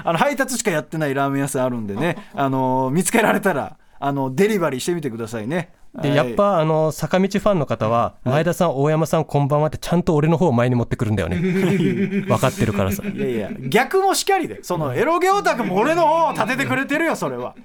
[0.03, 11.37] あの配達しかやってないラーメン屋さんあるんでねあの見つけられたらあのデリバリーしてみてくださいねでやっぱあの坂道ファンの方は前田さん大山さんこんばんはってちゃんと俺の方を前に持ってくるんだよね。
[12.27, 13.03] 分かってるからさ。
[13.03, 17.55] いやいや逆もしかりでそのエロゲオタクも俺の方を立ててくれてるよそれは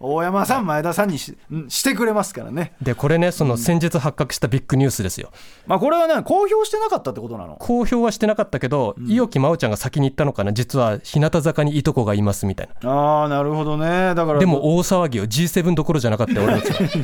[0.00, 2.72] 大山さん前田さんにしんしてくれますからね。
[2.80, 5.32] でこれねその先日発覚したビッグニュースですよ。
[5.66, 7.56] まあこれはね公表してなかったってことなの？
[7.56, 10.52] 公表はしてなかったけど、伊尾木真央ちゃんが先に言ったのかな？
[10.52, 12.90] 実は日向坂にいとこがいますみたいな。
[12.90, 14.14] ああなるほどね。
[14.14, 16.88] だからでも大騒ぎよ G7 どころじゃなかったよ俺たちは。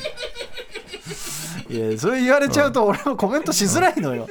[1.71, 4.29] いやそれ言われちゃうと俺もコメントしづらいのよ。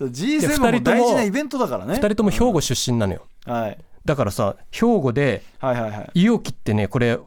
[0.00, 1.94] G7 も大事なイベントだからね。
[1.94, 3.26] 2人とも兵庫出身なのよ。
[3.44, 6.10] はい、だからさ兵庫ではいはいはい。
[6.14, 7.18] 伊尾木ってねこれ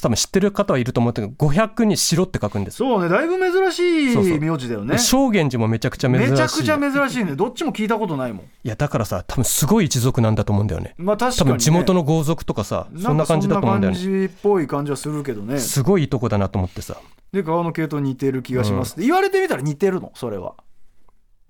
[0.00, 2.82] 多分知ってる方はいると思うけど500に白って書くんです。
[2.82, 4.98] よそうねだいぶ珍しい名字だよね。
[4.98, 6.30] 正源寺もめちゃくちゃ珍しい。
[6.30, 7.36] めちゃくちゃ珍しいね。
[7.36, 8.44] どっちも聞いたことないもん。
[8.44, 10.94] いやだからさ多分すごい一族なんだと思うんだよね。
[10.98, 13.98] まあ確かに、ね、多分地元の豪族とかさそんな感じだと思うんだよね。
[13.98, 15.58] そんな感じっぽい感じはするけどね。
[15.58, 16.96] すごいいいとこだなと思ってさ。
[17.32, 20.10] で顔の系統似てる気がします、言われてみたら似てるの？
[20.16, 20.54] それは。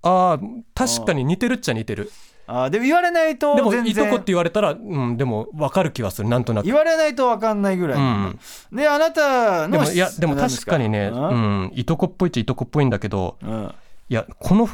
[0.03, 0.39] ああ
[0.75, 2.11] 確かに似てるっちゃ似てる
[2.53, 4.75] あーでも言われないとでもいとこって言われたらう
[5.07, 6.65] んでも分かる気はするなんとなく。
[6.65, 8.39] 言われないと分かんないぐらい、うん。
[8.73, 13.49] であなたのでもいやでも何確かにねすうんいとこっぽいっちゃいとこっぽいんだけどうん。
[13.49, 13.73] うん
[14.09, 14.67] いやこの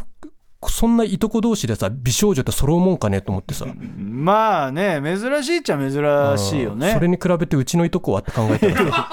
[0.67, 3.67] そんないとこ同士でさ美少女って揃うもんかねと思ってさ。
[3.97, 6.87] まあね珍しいっちゃ珍しいよね。
[6.87, 6.93] うん。
[6.95, 9.09] それに比べてうちのいとこはって考えたら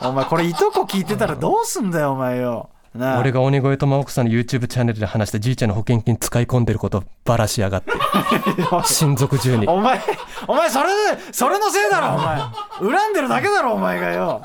[0.08, 7.90] お前これいとこ聞いてたらどうすんだよお前よ俺が鬼越トマホクさんの YouTube チャンネルで話したじいちゃんの保険金使い込んでることばらしやがって。
[8.86, 9.66] 親族中に。
[9.66, 10.00] お前
[10.46, 12.92] お前それでそれのせいだろお前。
[12.96, 14.42] 恨んでるだけだろお前がよ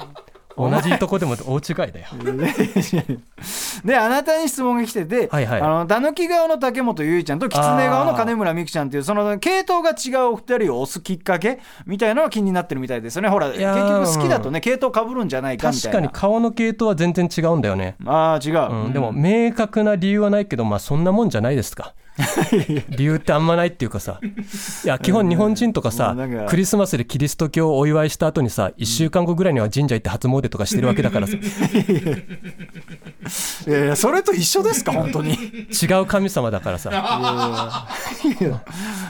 [0.59, 2.07] 同じいとこでも大違いだよ。
[3.85, 5.61] であなたに質問が来てて、はいはい。
[5.61, 13.29] あのたぬき顔の竹本結衣ちゃんときつね顔の金村美空ちゃんっていうその系統が違うお二人を押すきっかけみたいなのが気になってるみたいですよね。
[13.29, 15.99] ほら結やー局好きだとね系統かぶるんじゃないかみたいな。
[15.99, 21.93] 確かに顔の系統は全然違うんだよね、ああ違う、うん、でも明確な理由はないけどまあそんなもんじゃないですか
[22.89, 24.19] 理由ってあんまないっていうかさ
[24.83, 26.15] いや基本日本人とかさ
[26.47, 31.33] クリスマスでキリスト教をお祝いした後にさ1週間後ぐらいには神社行って初詣とかしてるわけだからさ
[33.67, 35.33] いやいやそれと一緒ですか 本当に。
[35.33, 36.89] 違う神様だからさ。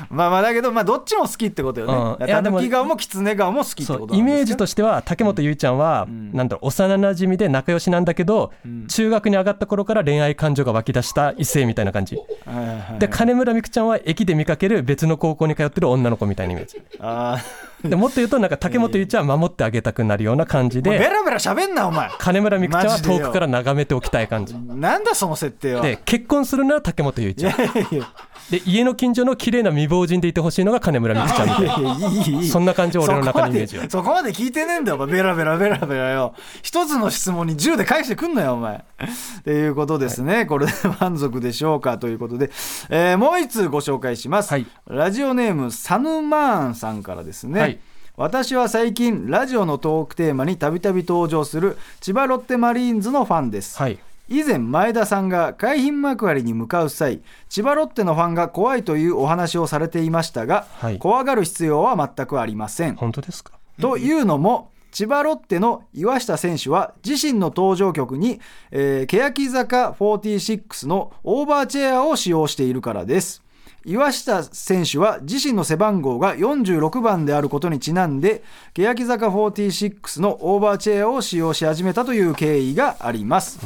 [0.10, 2.28] まあまあだけどまあどっちも好きってことよね、うん。
[2.28, 8.52] いやでもたぬき顔もきつね顔も好きってそことイメージとしては竹本結衣ちゃんは、なんだろう幼なじみで仲良しなんだけど、
[8.88, 12.16] 中学に上がった頃から恋愛感情が湧き出した異性みたいな感じ。
[12.16, 12.22] は
[12.54, 13.00] いはいはい。
[13.00, 16.82] で金村美空ちゃんは駅で見かける別の高校に通ってる女の子みたいなイメージ。
[17.00, 17.38] あ
[17.84, 22.10] でもっと言うとなんか竹本結衣ちゃんは守ってあげたくなるような感じーベでラベラ喋んなお前。
[22.18, 24.54] 金村美空ちゃんは遠くから眺めておきたい感じ。
[24.54, 25.82] なんだその設定は。
[25.82, 28.14] で結婚するなら竹本結衣ちゃんいやいや
[28.52, 31.62] で家の近所の綺麗な未亡人でいてほしいのが金村美空ちゃん。
[31.62, 32.36] みたいないやいいいい。
[32.38, 35.08] いいそんな感じ俺の中のイメージはそこまで聞いてねえんだよお前。
[35.08, 36.34] ベラベラベラベラよ。
[36.62, 38.76] 一つの質問に10で返してくんなよお前。
[38.78, 42.52] っていうことですね、これで満足でしょうかということで、
[42.90, 44.66] えーもう一通ご紹介します、はい。
[44.88, 47.80] ラジオネームサヌマーンさんからですね、はい。
[48.18, 62.96] 私は最近ラジオのトークテーマにたびたび登場する千葉ロッテマリーンズのファンです、はい以前前田さんが海浜幕張に向かう際千葉ロッテのファンが怖いというお話をされていましたが、はい怖がる必要は全くありません。
[62.96, 63.54] 本当ですか？
[63.82, 68.40] というのも千葉ロッテの岩下選手は自身の登場曲に、
[68.72, 73.44] えー、欅坂46のオーバーチェアを使用しているからです。
[73.86, 83.60] 岩下選手は自身の背番号が46番であることにちなんで欅坂46のオーバーチェアを使用し始めたという経緯があります、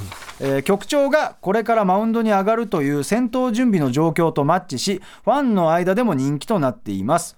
[0.46, 7.38] えー局長がこれからマウンドに上がるという戦闘準備の状況とマッチしファンの間でも人気となっています。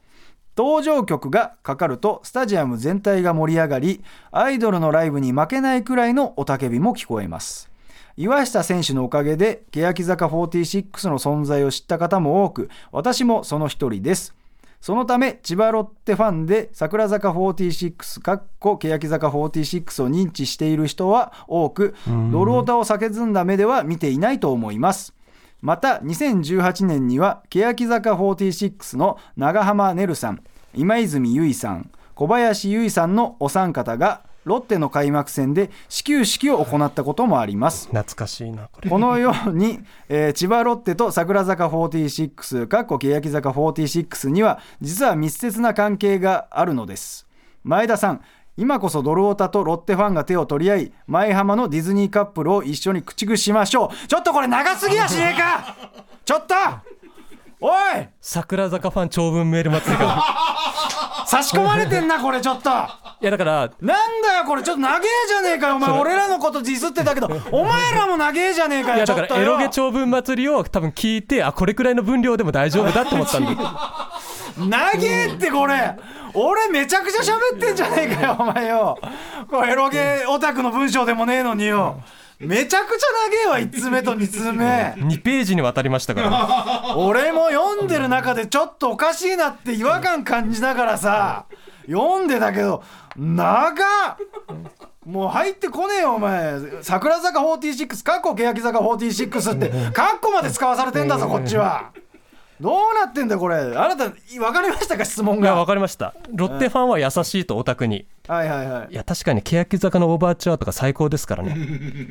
[0.58, 7.70] 登場曲がかかるとスタジアム全体が盛り上がりアイドルのライブに負けないくらいの雄たけびも聞こえます。
[8.18, 14.34] 岩下選手のおかげで欅坂46の存在を知った方も多く私もその一人です。
[14.82, 21.96] そのため千葉ロッテファンで桜坂46かっこ欅坂46を認知している人は多く
[22.32, 25.14] ドルオタを叫んだ目では見ていないと思います。
[25.62, 30.44] また2018年には欅坂46の長濱ねるさん
[30.76, 37.88] 今泉結衣さん小林結衣さんのお三方がロッテの開幕戦で始球式を行ったこともあります。
[37.88, 38.90] 懐かしいなこれ。
[38.90, 47.28] このように、えー千葉ロッテと桜坂46かっこ欅坂46には実は密接な関係があるのです。
[47.64, 48.22] 前田さん
[48.58, 54.08] 今こそドルオタとロッテファンが手を取り合い前浜のディズニーカップルを一緒に駆逐しましょう。
[54.08, 55.76] ちょっとこれ長すぎやしねえか。
[56.24, 56.54] ちょっと
[57.60, 58.08] おい。
[58.22, 60.24] 桜坂ファン長文メール祭りが
[61.26, 62.70] 差し込まれてんなこれちょっと。
[62.70, 74.12] いやだからなんだよこれちょっと長えじゃねえかよお前俺らのことディスってたけどお前らも長えじゃねえかいよだからエロゲ長文祭りを多分聞いてあこれくらいの分量でも大丈夫だって思ったんだ。
[74.58, 75.96] 長えってこれ。
[76.38, 78.98] 俺めちゃくちゃ喋ってんじゃねえかよお前よ。
[79.50, 82.02] これエロゲオタクの文章でもねえのによ
[82.40, 83.08] めちゃくちゃ
[83.48, 86.96] 長えわ1通目と2通目2ページにわたりましたから。
[86.98, 91.46] 俺も読んでる中でちょっとおかしいなって違和感感じながらさ
[91.88, 92.84] 読んでたけど
[93.16, 93.78] 長っ。
[95.06, 96.60] もう入ってこねえよお前。
[96.82, 101.92] 桜坂46かっこ欅坂46ってかっこまで使わされてんだぞこっちは。
[102.60, 103.58] どうなってんだこれ。
[103.58, 106.16] あなた分かりましたか質問いやわがかりました。
[106.34, 108.94] ロッテファンは優しいとオタクにはいはいはい。
[108.94, 111.58] いや確かに欅坂のオーバーチャーとか最高ですからね。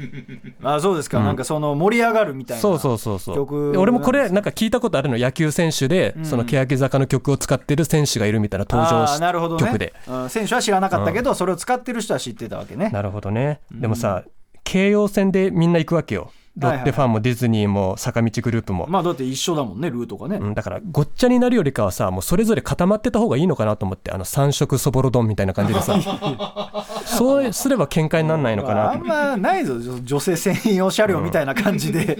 [0.62, 3.79] あそうですか、なんかその盛り上がるみたいなそうそうそうそう。
[3.79, 9.64] 俺もこれなんか聞いたことあるの野球選手で、その欅坂の曲を使ってる選手がいるみたいな登場あしーなるほどね。
[9.64, 9.92] 曲で。
[10.09, 12.90] うん選手は知らなかったけど、それを使ってる人は知ってたわけね。
[12.90, 13.61] なるほどね。
[13.70, 14.22] でもさ
[14.64, 25.95] 京葉線でみんな行くわけよロッテファンもディズニーも坂道グループも、まあだって一緒だもんねルートがね、うん、だからごっちゃになるよりかはさもうそれぞれ固まってた方がいいのかなと思ってあの三色そぼろ丼みたいな感じでさ。
[27.05, 32.19] そうすれば喧嘩にならないのかあんなまないぞ女女性専用車両みたいな感じで、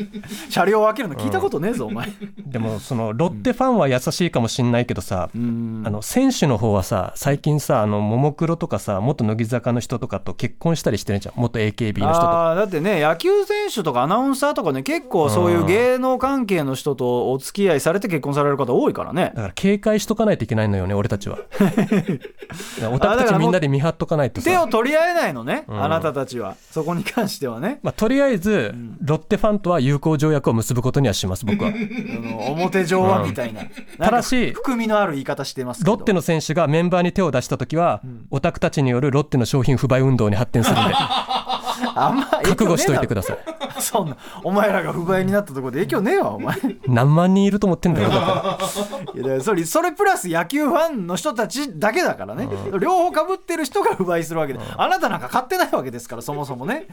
[0.51, 2.09] 車両を分けるの聞いたことねえぞ、お前。
[2.39, 5.83] でもそのロッテファンは優しいかもしんないけどさ、うん。
[5.87, 11.35] あの選手の方はさ最近さあのももクロとかさ元乃木坂の人とかと結婚したりしてるじゃん。
[11.37, 12.51] 元 AKB の人とか。
[12.51, 19.33] あーだってね野球選手とかアナウンサーとかね結構そういう芸能関係の人とお付き合いされて結婚される方多いからね。
[19.35, 21.39] だから警戒しとかないといけないのよね俺たちは。
[22.91, 24.51] オタクたちみんなで見張っとかないとさ。
[24.51, 25.83] 手を取り合えないのね、ん。
[25.83, 26.57] あなたたちは。
[26.71, 27.81] そこに関してはね。
[27.83, 31.73] まあ、とりあえず、ロッテファンとは友好条約を結ぶことにはします僕は。
[32.49, 33.63] 表上はみたいな,、
[33.99, 35.93] ただし含みのある言い方してますけど。
[35.93, 40.95] ロッテの選手がメンバーに手を出した時は、オタクたちによるロッテの商品不買運動に発展するんで。
[41.97, 43.39] あんま覚悟しといてくだださい。
[43.81, 46.57] そんな お前らが不買になったところで影響ねえわお前。
[46.57, 48.09] い何万人いると思ってんだよ。
[48.11, 48.59] だから
[49.15, 52.49] やだからそれそれプラス野球ファンの人たちだけだからね、
[52.81, 56.87] 両方かぶってる人が不買するわけで、あなたなんか買ってないわけですからそもそもね、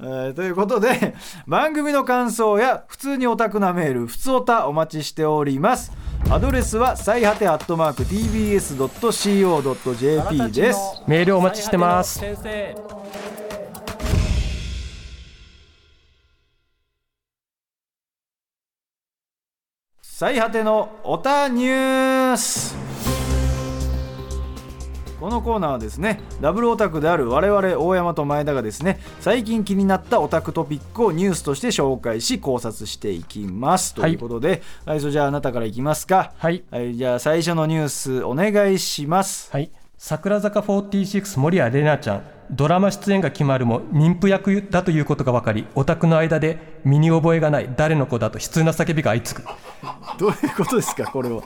[0.00, 1.14] えーということで
[1.46, 5.92] 番組の感想や普通にオタクなメール「ふつおた」お待ちしております。
[6.30, 12.18] アドレスは最果てアットマーク TBS.CO.JP ですメールお待ちしてます
[20.24, 22.74] 最果てのオタニュース。
[25.20, 33.94] このコーナーはですねダブルオタクである我々大山と前田がですね最近気になったオタクトピックをニュースとして紹介し考察していきます。
[33.94, 36.32] ということで、最初じゃああなたからいきますか。
[36.38, 36.64] はい。
[36.70, 39.52] はいじゃあ最初のニュースお願いします。
[39.52, 39.70] はい
[40.06, 42.24] 桜坂46守谷玲奈ちゃん。
[42.50, 49.48] ドラマ出演が決まるも妊婦役だということが分かりオタクの間で身に覚えがない誰の子だと悲痛な叫びが相次ぐ。
[50.20, 51.40] どういうことですかこれは。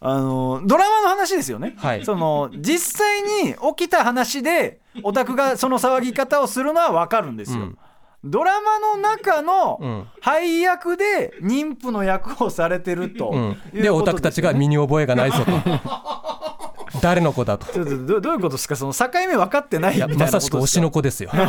[0.00, 2.04] あのドラマの話ですよね、はい。
[2.04, 7.78] その実際に起きた話でオタクがその騒ぎ方をするのは分かるんですよ、うん。
[8.22, 10.08] ドラマの中うのん。
[10.20, 15.50] 配役で妊婦の役をされてると、うん、でオタクたちが身に覚えがないぞと
[17.00, 17.66] 誰の子だと。
[17.84, 18.76] どどういうことですか？
[18.76, 21.30] その境目分かってないみたいなまさしく推しの子ですよ。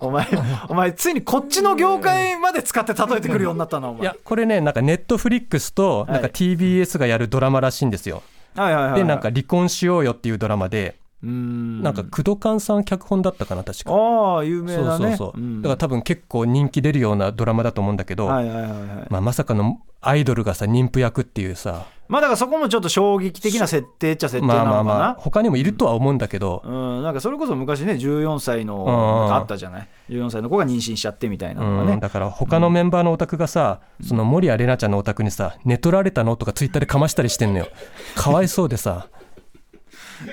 [0.00, 0.26] お前
[0.68, 4.02] お前ついにこっちの業界まで使って例えてくるようになったなお前。
[4.02, 8.22] いやこれねなんかネットフリックスとなんかはい TBS がやるドラマらしいんですよ、
[8.56, 8.98] はい。
[8.98, 11.82] でなんか離婚しようよっていうドラマで、うーん。
[11.82, 13.92] なんか工藤勘さん脚本だったかな確か。
[13.92, 15.62] ああ有名そうだねそうそう、ん。
[15.62, 19.06] だから多分結構人気出るようなドラマだと思うんだけど、はいはいはいはい。
[19.10, 28.86] まあ、まさかのアイドルがさ妊婦役っていうさまあだからそこもちょっと衝撃的な設定っちゃ設定なのかな、まあまあまあ他にもいるとは思うんだけど、うん、なんかそれこそ昔ね14歳のうん。
[28.86, 37.68] なんかあったじゃない？14歳の子が妊娠しちゃってみたいなのがね、うん、だから他のメンバーのオタクがさ、その守谷玲奈ちゃんのオタクにさ寝取られたのとかツイッターでかましたりしてんのよ。
[38.16, 39.08] かわいそうでさ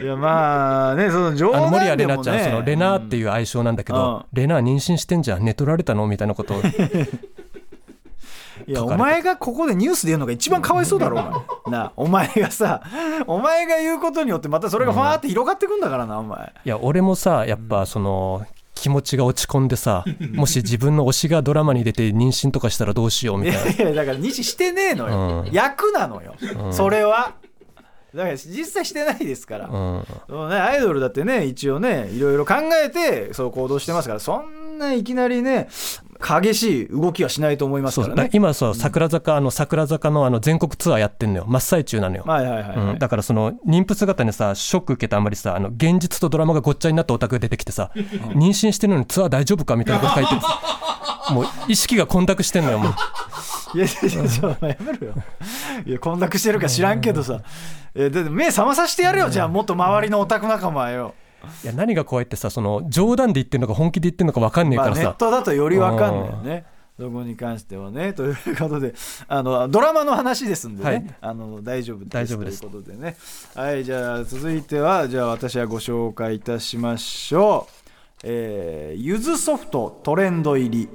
[0.02, 4.26] いやまあねその冗談でも谷玲奈ちゃん、ねそのレナーっていう愛称なんだけど、うん。
[4.34, 6.08] レナー妊娠してんじゃん寝取られたの？
[6.08, 6.56] みたいなこと。
[6.56, 6.62] を
[8.68, 12.82] いやお前がここでニュースで言うのが一番かわいそうだろうが なあお前がさ
[13.26, 16.54] お前が言うことによってまたそれがファーって広がってくんだからなお前。
[16.66, 20.04] いや俺もさやっぱその気持ちが落ち込んでさ
[20.36, 23.72] もし自分の推しがドラマに出て妊娠とかしたらどうしようみいたいな。
[23.72, 25.52] やいやだから妊娠してねえのよ、うん。
[25.52, 26.36] 役なのよ、
[26.72, 27.34] それは
[28.14, 30.06] だから実際してないですから、うん。
[30.28, 35.70] そうね、アイドルだってね一応ねいろいろ考えてそう行動してますからそんないきなりね
[36.20, 38.30] 激しい動きはしないと思いますからね。
[38.34, 41.46] 今さ桜坂あの桜坂のあの全国ツアーやってんのよ。
[41.48, 50.42] 真っ最中なのよ、はいはいはい、はいうん、だからその妊婦姿にさショック受けてあんまりさあの現実とドラマがごっちゃになったオタクが出てきてさ妊娠してるのにツアー大丈夫かみたいなこと書いてる
[51.34, 52.94] もう意識が混濁してんのよもう
[53.76, 54.16] いやいやい
[54.62, 55.14] ややめろよ。
[55.86, 57.42] いや混濁してるか知らんけどさ、
[57.96, 61.16] えだって目覚まさせてやるよじゃあもっと周りのオタク仲間よ。
[61.64, 66.66] いや何が怖いってさその冗談で言ってるのか本気で言ってるのか分かんねえまあ、からさ、ネットだとよりわかんないよね。
[67.00, 68.12] そこに関してはね。
[68.12, 68.94] ということで、
[69.30, 73.16] あのドラマの話ですんでね、はいあの大丈夫です大丈夫ですということでね。
[73.56, 77.74] はい、じゃあ続いては、じゃあ私はご紹介いたしましょう。
[78.26, 80.90] えーゆずソフトトレンド入り。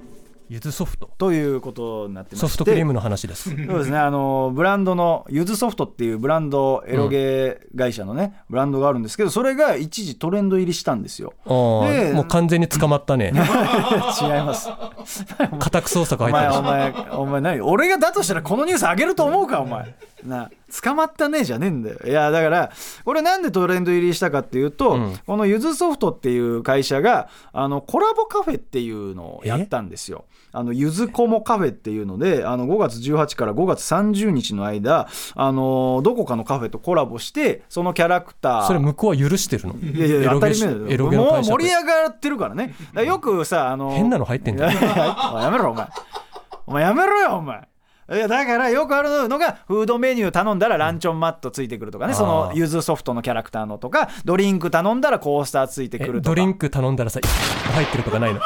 [0.48, 11.32] ゆずソフトということになってましてソフトクリームの話ですそうですね、あのブランドのゆずソフトっていうブランド、エロゲー会社のね、ブランドがあるんですけど、それが一時トレンド入りしたんですよ。
[11.46, 11.50] で
[12.12, 13.32] もう完全に捕まったね
[14.20, 14.68] 違います。
[15.38, 17.60] 家宅捜索お前、入ってるしお前、お前何？
[17.62, 19.94] 俺がだとしたらこのニュース上げると思うか、お前。
[20.24, 20.50] な
[20.82, 21.98] 捕まったねじゃねえんだよ。
[22.04, 22.72] いや、だから、
[23.04, 30.24] これなんでトレンド入りしたかっていうと、うんこのゆずソフトっていう会社が、あの、コラボカフェっていうのをやったんですよ。
[30.54, 38.66] あの、ゆずこもカフェっていうので、あの、5月18から5月30日の間、あの、どこかのカフェとコラボして、そのキャラクター。
[38.66, 39.74] それ向こうは許してるの？
[39.74, 41.10] いやいや、当たり前だよ。
[41.10, 42.74] もう盛り上がってるからね。
[42.92, 45.88] らよくさ、あの、変なの入ってんじゃん いやめろ、お前。
[46.66, 47.68] お前やめろよ、お前。
[48.12, 57.20] いやだからよくあるのがフードメニュー頼んだらランチョンマットついてくるとかね、うんそのゆずソフトのキャラクターのとかドリンク頼んだらコースターついてくえるとかドリンク頼んだらさ
[57.72, 58.40] 入ってるとかないの？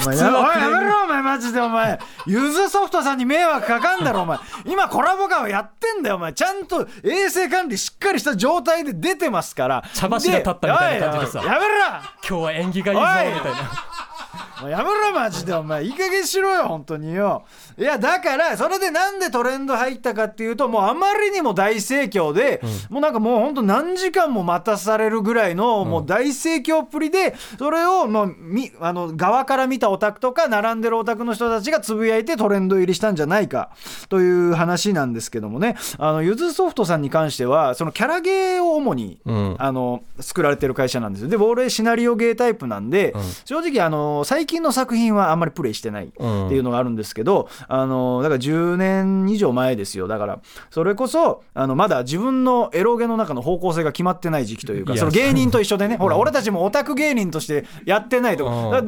[0.00, 1.98] お前やめろお前マジでお前。
[2.26, 4.38] ゆずソフトさんに迷惑かかんだろお前。
[4.64, 6.32] 今コラボ感をやってんだよお前。
[6.32, 9.84] ちゃんと衛生管理しっかりした状態で出てますから。
[9.94, 11.64] 茶柱立ったみたいな感じでさやめろ。
[11.66, 12.98] 今日は縁起がいい
[13.32, 14.70] ぞみたいな。
[14.70, 15.84] やめろマジでお前。
[15.84, 17.44] いい加減しろよ本当によ
[17.78, 22.60] いやだからそれでなんでトレンド入ったかっていうともうあまりにも大盛況で、
[22.90, 33.70] もうなんかもう本当何時間も待たされるぐらいのもう大盛況っぷりでそれをもうみあの側から見たオタクとか並んでるオタクの人たちがつぶやいてトレンド入りしたんじゃないか
[34.08, 35.76] という話なんですけどもね。
[35.98, 39.56] あのゆずソフトさんに関してはそのキャラゲーを主に、うん。
[39.58, 41.28] あの作られてる会社なんですよ。
[41.28, 43.14] で俺シナリオゲータイプなんで、
[43.44, 50.08] 正直あの最近の作品はあんまりプレイしてないっていうのがあるんですけど、あのだから10年以上前ですよ。
[50.08, 50.40] だから
[50.70, 58.82] それこそあのまだ自分のエロゲの中の方向性が決まってない時期というかその芸人と一緒でね ほら俺たちもオタク芸人としてやってないとか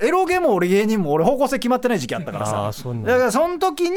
[0.00, 2.94] エロゲも俺芸人も俺方向性決まってない時期あったからあさだ。
[3.12, 3.96] だからその時に、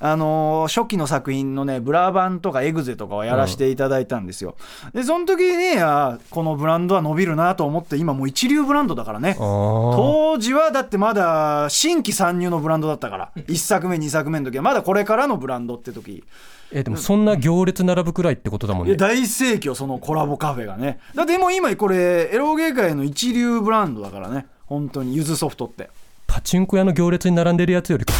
[0.00, 4.56] あのー初期の作品のねブラバンとかエグゼとかをやらせていただいたんですよ、
[4.92, 9.36] でその時にあーこのブランドは伸びるなと思って今もう一流ブランドだからね。
[9.38, 16.24] 当時はだってまだ新規参入のブランドだったから1作目2作目の時はまだこれからのブランドって時。
[16.72, 18.90] えでもそんな行列並ぶくらいってことだもんね。
[18.90, 20.98] いや大盛況そのコラボカフェがね。
[21.14, 24.46] だってもう今これエロゲー界の一流ブランドだからね。
[24.66, 25.90] 本当にゆずソフトって。
[26.26, 28.14] パチンコ屋の行列に並んでるやつよりな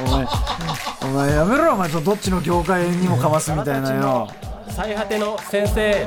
[0.00, 0.28] んじゃない？
[1.04, 4.28] お前お前やめろお前どっちの業界にもかますみたいなよ。
[4.68, 6.06] 最果ての先生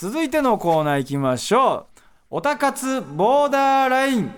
[0.00, 2.00] 続いてのコーナー行きましょう。
[2.30, 4.32] おたかつボーダーライン。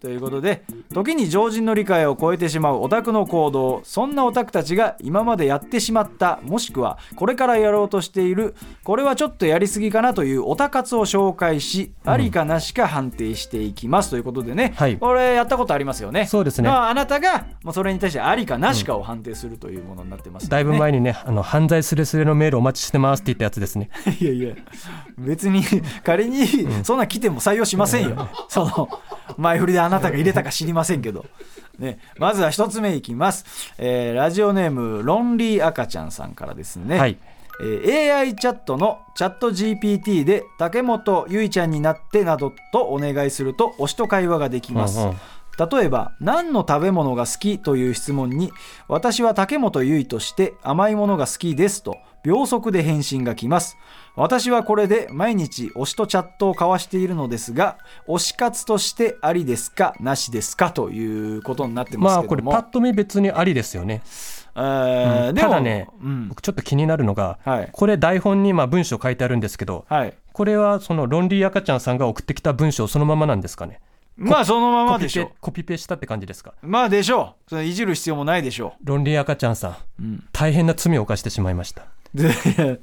[0.00, 0.64] ということで
[0.94, 6.40] 時に常人の理解を超えてしまうオタクの行動そんなオタクたちが今までやってしまった。
[6.42, 14.96] もしくはこれからやろうとしているこれはちょっとやりすぎかなというオタ活を紹介し、ありかなしか判定していきますということでね、はい。
[14.96, 16.26] これやったことありますよね。
[16.26, 16.68] そうですね。
[16.68, 23.90] まあ、あなたがまあそれに対してありかなしかを判定するというものになってます、だいぶ前にねあの犯罪すれすれのメールお待ちしてますって言ったやつですね。
[24.20, 24.54] いやいや
[25.18, 25.62] 別に
[26.04, 26.46] 仮に
[26.84, 28.88] そんな来ても採用しませんよ、その
[29.38, 31.26] 前振りであなたが入れたか知りませんけど、
[31.78, 33.44] ね、まずは一つ目いきます、
[33.78, 37.18] えーラジオネームロンリー赤ちゃんさんからですね、はい。
[37.60, 45.16] えー AI チャットのチャット GPT で竹本ゆいちゃんになってなどとお願いすると推しと会話ができます、うんうん。
[45.70, 48.52] 例えば何の食べ物が好きという質問に
[48.88, 53.76] 私は竹本結衣として甘いものが好きですと秒速で返信が来ます。
[54.16, 59.94] 私はこれで毎日推しとチャットを交わしているのですが推し活としてありですか？
[60.00, 60.70] なしですか？
[60.70, 64.02] ということになってますまあこれパッと見別にありですよね、
[64.54, 65.34] えーうん。
[65.34, 66.28] ただね、うん。
[66.28, 67.68] 僕ちょっと気になるのが、はい。
[67.72, 70.14] これ台本にまあ文章書いてあるんですけどはい。
[70.32, 73.80] これはそのロンリー赤ちゃんさんが送ってきた文章そのままなんですかね？
[74.16, 76.54] まあそのままでしょペコピペしたって感じですか？
[76.62, 77.50] まあでしょう。
[77.50, 80.24] それいじる必要もないでしょロンリー赤ちゃんさん、ん。
[80.32, 81.82] 大変な罪を犯してしまいました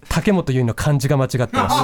[0.10, 1.76] 竹本結衣の漢字が間違ってます。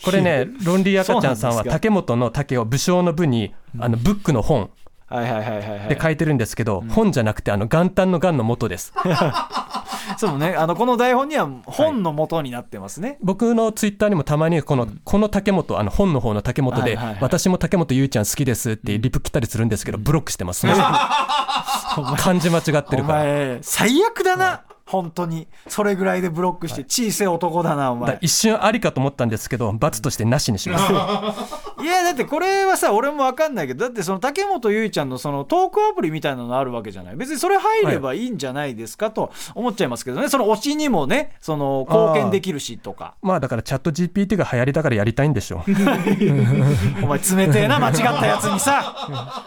[0.04, 4.70] これねロンリー赤ちゃんさんは竹本の竹を武将の部にあのブックの本。
[5.06, 5.88] はいはいはいはいはい。
[5.88, 8.92] で書いてるんですけど、本じゃなくてあの元旦の元の元です。
[10.18, 10.54] そうね。
[10.56, 17.18] あのこの台本には本の元になってますね、僕のツイッターにもたまにこの,、この竹本あの本の方の竹本で、はいはいはい。
[17.20, 20.66] 私も竹本ゆいちゃん好きですってリプ来たりするんですけど、ブロックしてます、
[22.16, 23.24] 漢字間違っておるから。
[23.24, 24.62] 前最悪だな、
[24.94, 28.12] 本当にそれぐらいでブロックして小さい男だなお前。
[28.12, 30.92] だ一瞬ありかと思ったんですけど罰としてなしにします。
[31.82, 37.16] いやだってこれはさ俺も分かんないけどだってその竹本結衣ちゃんのそのトークアプリみたいなのあるわけじゃない？
[37.16, 38.24] 別にそれ入ればい。
[38.26, 40.28] いんじゃないですかと思っちゃいますけどね。
[40.28, 43.14] その推しにもねその貢献できるしとか。
[43.22, 45.70] まあだからチャット GPT が流行りだからやりたいんでしょう。
[47.02, 48.94] お前冷てえな間違ったやつにさ。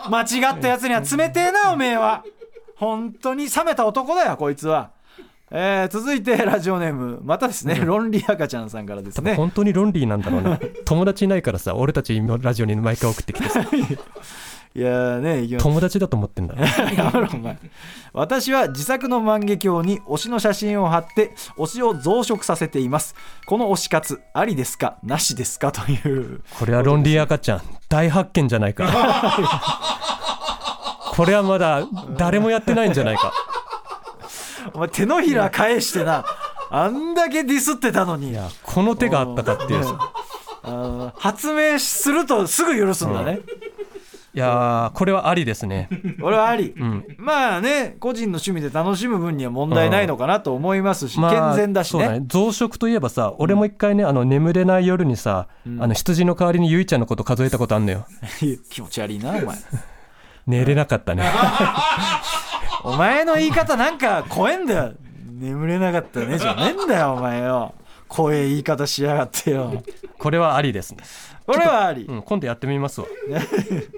[0.09, 2.23] 間違ったやつには冷てえなおめえは。
[2.75, 4.91] 本当に冷めた男だよこいつは。
[5.49, 9.35] えー続いて ラジオネームまたですね、ロンリー赤ちゃんさんからですね。
[9.35, 10.59] 本当にロンリーなんだろうな。
[10.85, 13.61] 友達いないからさ俺たちのラジオに毎回送ってきてさ。
[14.75, 16.53] いやーね友達だと思ってんだ
[18.13, 23.15] 私は自作の万華鏡に推しの写真を貼って推しを増殖させています。
[23.47, 24.97] この推し活ありですか？
[25.01, 25.71] なしですか？
[25.71, 26.41] という。
[26.59, 28.85] これはロンリー赤ちゃん大発見じゃないか。
[31.15, 33.33] これはまだ誰もやってないんじゃないか
[34.73, 36.25] お前手のひら返してな。
[36.69, 38.37] あんだけディスってたのに。
[38.63, 39.85] この手があったかっていう。
[41.15, 43.39] 発明するとすぐ許すんだね、
[44.33, 45.87] いやーこれはありですね。
[46.21, 47.05] 俺はあり、ん。
[47.17, 52.21] まあね個人の趣味で楽しむ分には問題ないのかなと思いますし、まあ健全だしそうね。
[52.27, 55.47] 増殖といえばさ俺も一回ねあの眠れない夜にさ、
[55.79, 58.05] あの羊の代わりにゆいちゃんのこと数えたことあんのよ。
[58.69, 59.43] 気持ち悪いなお前
[60.47, 61.23] 寝れなかったね。
[62.83, 64.93] お前の言い方なんか怖えんだよ。
[65.29, 67.75] 眠れなかったねじゃねえんだよお前よ。
[68.07, 69.83] 怖え言い方しやがってよ。
[70.17, 71.03] これはありですね、
[71.45, 73.07] 俺はあり、うん、今度やってみますわ。
[73.29, 73.89] え ー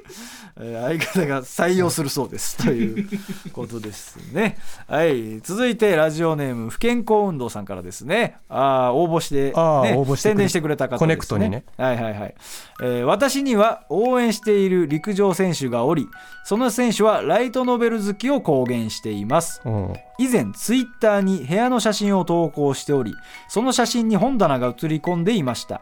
[0.60, 2.57] 相方が採用するそうです。
[2.57, 3.07] という
[3.53, 4.57] ことですね。
[4.88, 5.39] はい。
[5.39, 8.36] 続いてラジオネーム不健康運動さんからですね。
[8.49, 11.64] あー応募して,、ね、応募して宣伝してくれた方です、ね、コネクトにね。
[11.78, 12.36] はいはいはい、
[12.82, 16.07] えー私には応援している陸上選手がおり
[16.43, 19.62] その選手はライトノベル好きを公言しています。
[19.66, 19.93] うん。
[20.20, 23.16] 以前ツイッターに部屋の写真を投稿しており
[23.47, 25.82] その写真に本棚が写り込んでいました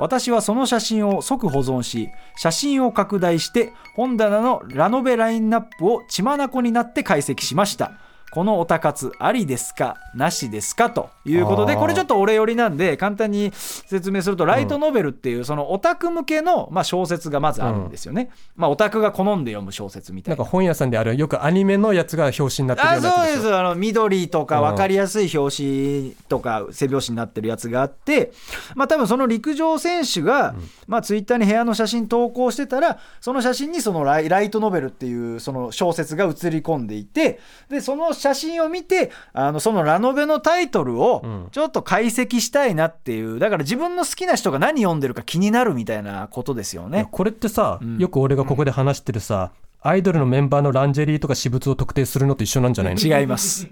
[0.00, 7.92] 私はその写真を即保存し写真を拡大して本棚のラノベラインナップを血眼になって解析しました。
[8.30, 20.36] このオタ活ありですかなしですかということでこれちょっと俺寄りなんで簡単に説明するとライトノベルっていうそのオタク向けのまあ小説がまずあるんですよね、まあオタクが好んで読む小説みたな。
[20.36, 23.54] ないんか本屋さんであるよくアニメのやつが表紙になってるよあそうです。
[23.54, 24.70] あの緑とかうん。
[24.70, 28.32] 分かりやすい表紙とか背表紙になってるやつがあって
[28.74, 30.54] まあ多分その陸上選手が、
[30.86, 41.48] まあ、ツイッターに部屋の写真投稿してたらその写真にそのライライトノベルっていうその小説が写り込んでいてでその写真を見てあのそのラノベのタイトルをうん。
[41.50, 47.08] ちょっと解析したいなっていうだから自分の好きな人が何読んでるか気になるみたいなことですよね。
[47.10, 47.98] これってさ、ん。
[47.98, 49.50] よく俺がここで話してるさ、
[49.80, 53.00] アイドルのメンバーのランジェリーとか私物を特定するのと一緒なんじゃないの？
[53.00, 53.66] 違います。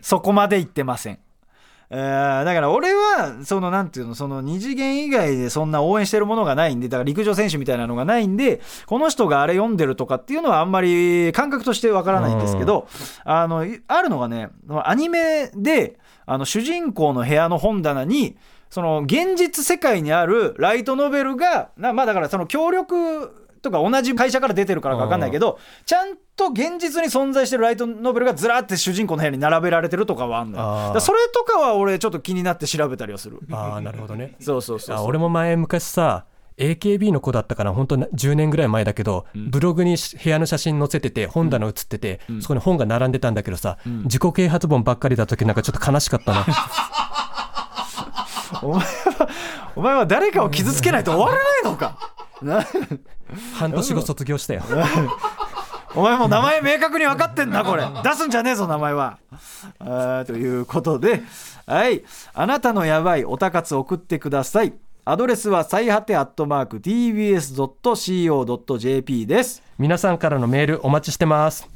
[0.00, 1.18] そこまで言ってません
[1.94, 12.88] えーだから俺はそのなんていうのその二次元以外でそんな応援してるものがないんでだから陸上選手みたいなのがないんでこの人があれ読んでるとかっていうのはあんまり感覚としてわからないんですけど、
[13.24, 14.48] あのいあるのがね
[14.84, 18.38] アニメであの主人公の部屋の本棚に
[18.70, 31.00] その現実世界にあるライトノベルがなまあだからその協力とか同じ会社から出てるからか分かんないけど、ちゃんと現実に存在してるライトノベルがずらって主人公の部屋に並べられてるとかはあんのよ。
[31.00, 33.38] それとかは俺ちょっと気になって調べたりはする。
[33.52, 34.36] ああなるほどね。
[34.40, 36.24] そうそうそう俺も前昔さ
[36.58, 46.46] AKB の子だったから本当な10年ぐらい前だけど、ブログにし部屋の写真載せてて本棚写ってて、そこに本が並んでたんだけどさ、自己啓発本ばっかりだった時なんかちょっと悲しかったな。
[48.62, 49.28] お前は
[49.76, 51.96] お前は誰かを傷つけないと終わらないのか。
[52.42, 52.64] な
[53.54, 54.62] 半年後卒業したよ
[55.94, 57.84] お前もう名前明確に分かってんな これ。
[58.02, 59.18] 出すんじゃねえぞ名前は。
[60.26, 61.22] ということで。
[61.66, 62.02] はい。
[62.34, 64.72] あなたのやばいおたかつ送ってください。
[65.04, 69.60] アドレスは最果てアットマーク TBS.CO.JP です。
[69.78, 71.68] 皆さんからのメールお待ちしてます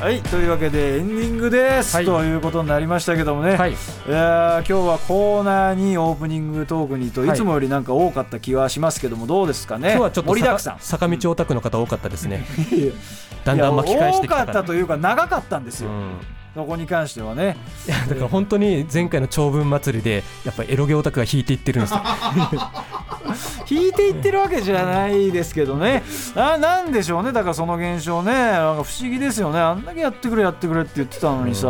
[0.00, 2.04] はいというわけでエンディングです、はい。
[2.04, 3.72] ということになりましたけどもね、はい。
[3.72, 3.74] い
[4.08, 7.30] やー今日はコーナーにオープニングトークにとはい。
[7.30, 9.90] いつもよりなんか多かった気はしますけどもどうですかね？
[9.90, 10.78] 今日はちょっと盛りだくさん。
[10.78, 12.46] 坂坂道オタクの方多かったですね。
[13.44, 16.12] だんだん巻き返してきいや多かったというか長かったんですよ、うん
[16.58, 17.56] そこに関してはね。
[17.86, 21.94] いやだから本当に前回の長文祭りでやっぱエロゲオタクが引いていってるんです。
[21.94, 22.00] よ
[23.70, 26.02] 引いていってるわけじゃないですけどね。
[26.34, 27.30] ななんでしょうね。
[27.30, 28.32] だからその現象ね。
[28.32, 29.60] なんか不思議ですよね。
[29.60, 31.68] あんだけやってくれやってくれって言ってたのにさ、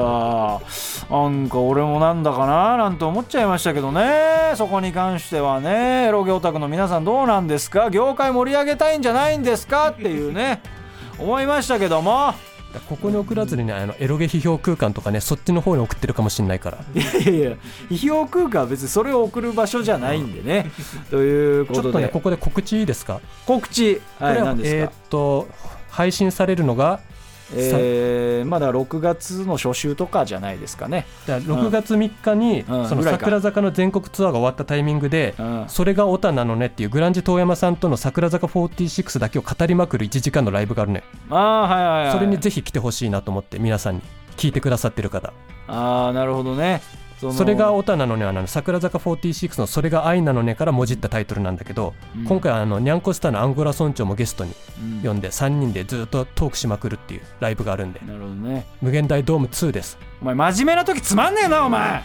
[1.10, 4.52] なんか俺もなんだかななんて思っちゃいましたけどね。
[4.54, 7.90] そこに関してはねエロゲオタクの皆さんどうなんですか？
[7.90, 9.90] 業界盛り上げたいんじゃないんですか？
[9.90, 10.62] っていうね。
[11.18, 12.32] 思いましたけども
[12.88, 16.78] ここに送らずにねあのエロゲ批評空間とかねそっちの方に送ってるかもしれないから。
[16.94, 17.56] いやいや
[17.90, 20.70] 批評空間は別にそれを送る場所じゃないんでね、
[21.10, 23.20] というこちょっとねとでここで告知いいですか？
[23.46, 24.00] 告知。
[24.18, 24.76] はいこれは何ですか？
[24.76, 25.48] えーっ、と
[25.90, 27.00] 配信されるのが
[27.54, 35.64] えーまだ6月の初週とかじゃないですかね、だから6月3日に、その桜坂の全国ツアーが終わったタイミングで、うん。
[35.68, 42.12] それがオタなのねっていうグランジ遠山さんとの桜坂46だけを語りまくる1時間のライブがあるね、ああはいはいはい。
[42.12, 44.02] それにぜひ来てほしいなと思って皆さんに
[44.36, 45.32] 聞いてくださってる方。
[45.66, 46.80] ああなるほどね
[47.18, 52.24] それがオタなのねはあの桜坂46のそれが愛なのねからもじったタイトルなんだけど、うん。
[52.24, 55.00] 今回はあのニャンコスターのアンゴラ村長もゲストにうん。
[55.02, 58.00] 呼んで3人でずっとトークしまくるっていうライブがあるんで。
[58.00, 58.66] なるほどね。
[58.80, 59.98] 無限大ドーム2です。
[60.22, 62.02] お前真面目な時つまんねえなお前。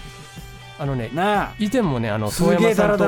[0.79, 1.11] あのね
[1.59, 3.05] 以前もねあのす遠山さんと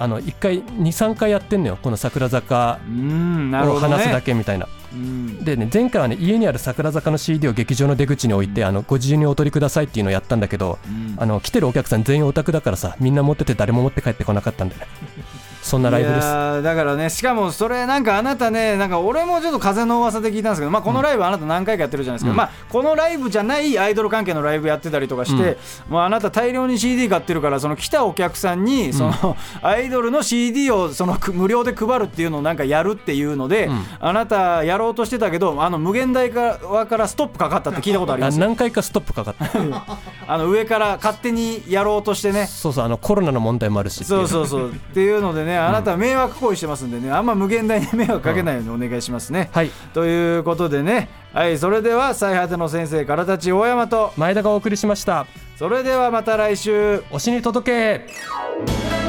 [0.00, 4.66] あの1回23回やってんのよこの桜坂を話すだけみたいな。
[4.66, 4.77] うん
[5.44, 11.14] でね前回はね家にある桜坂の CD を劇場の出口に置いてあのご自由にお取りくださいっていうのをやったんだけどうん。
[11.18, 14.86] あの来てるお客さん全員オタクだからさみんな持ってて誰も持って帰ってこなかったんだよね
[15.68, 16.24] そんなライブです。
[16.24, 22.36] いやーだからねしかもそれなんかあなたねなんか俺もちょっと風の噂で聞いたんですけど、まあ、このライブあなた何回かやってるじゃないですか、うん。
[22.36, 25.58] まあ、このライブじゃないアイドル関係のライブやってたりとかして、
[25.88, 33.84] まあ、あなた大量に CD 買ってるからその来たお客さんにその、アイドルの CD をそのく無料で配るっていうのをなんかやるっていうので、うん。
[34.00, 38.38] あなたやろうとしてたけどあの無限大側からストップかかったって聞いたことありあます？
[38.38, 39.46] 何回かストップかかった。
[40.26, 42.46] あの上から勝手にやろうとしてね。
[42.46, 44.70] そうそうあのコロナの問題もあるしそうそうそう。
[44.70, 49.70] っていうのでねあなたは迷惑行為してますんでねあんま無限大に迷惑かけないようにお願いしますね、はい。
[49.92, 55.26] ということでねはいそれでは最果ての先生からたち大山と前田がお送りしました。
[55.58, 56.98] それではまた来週。
[57.10, 57.72] 推しに届
[58.06, 59.07] け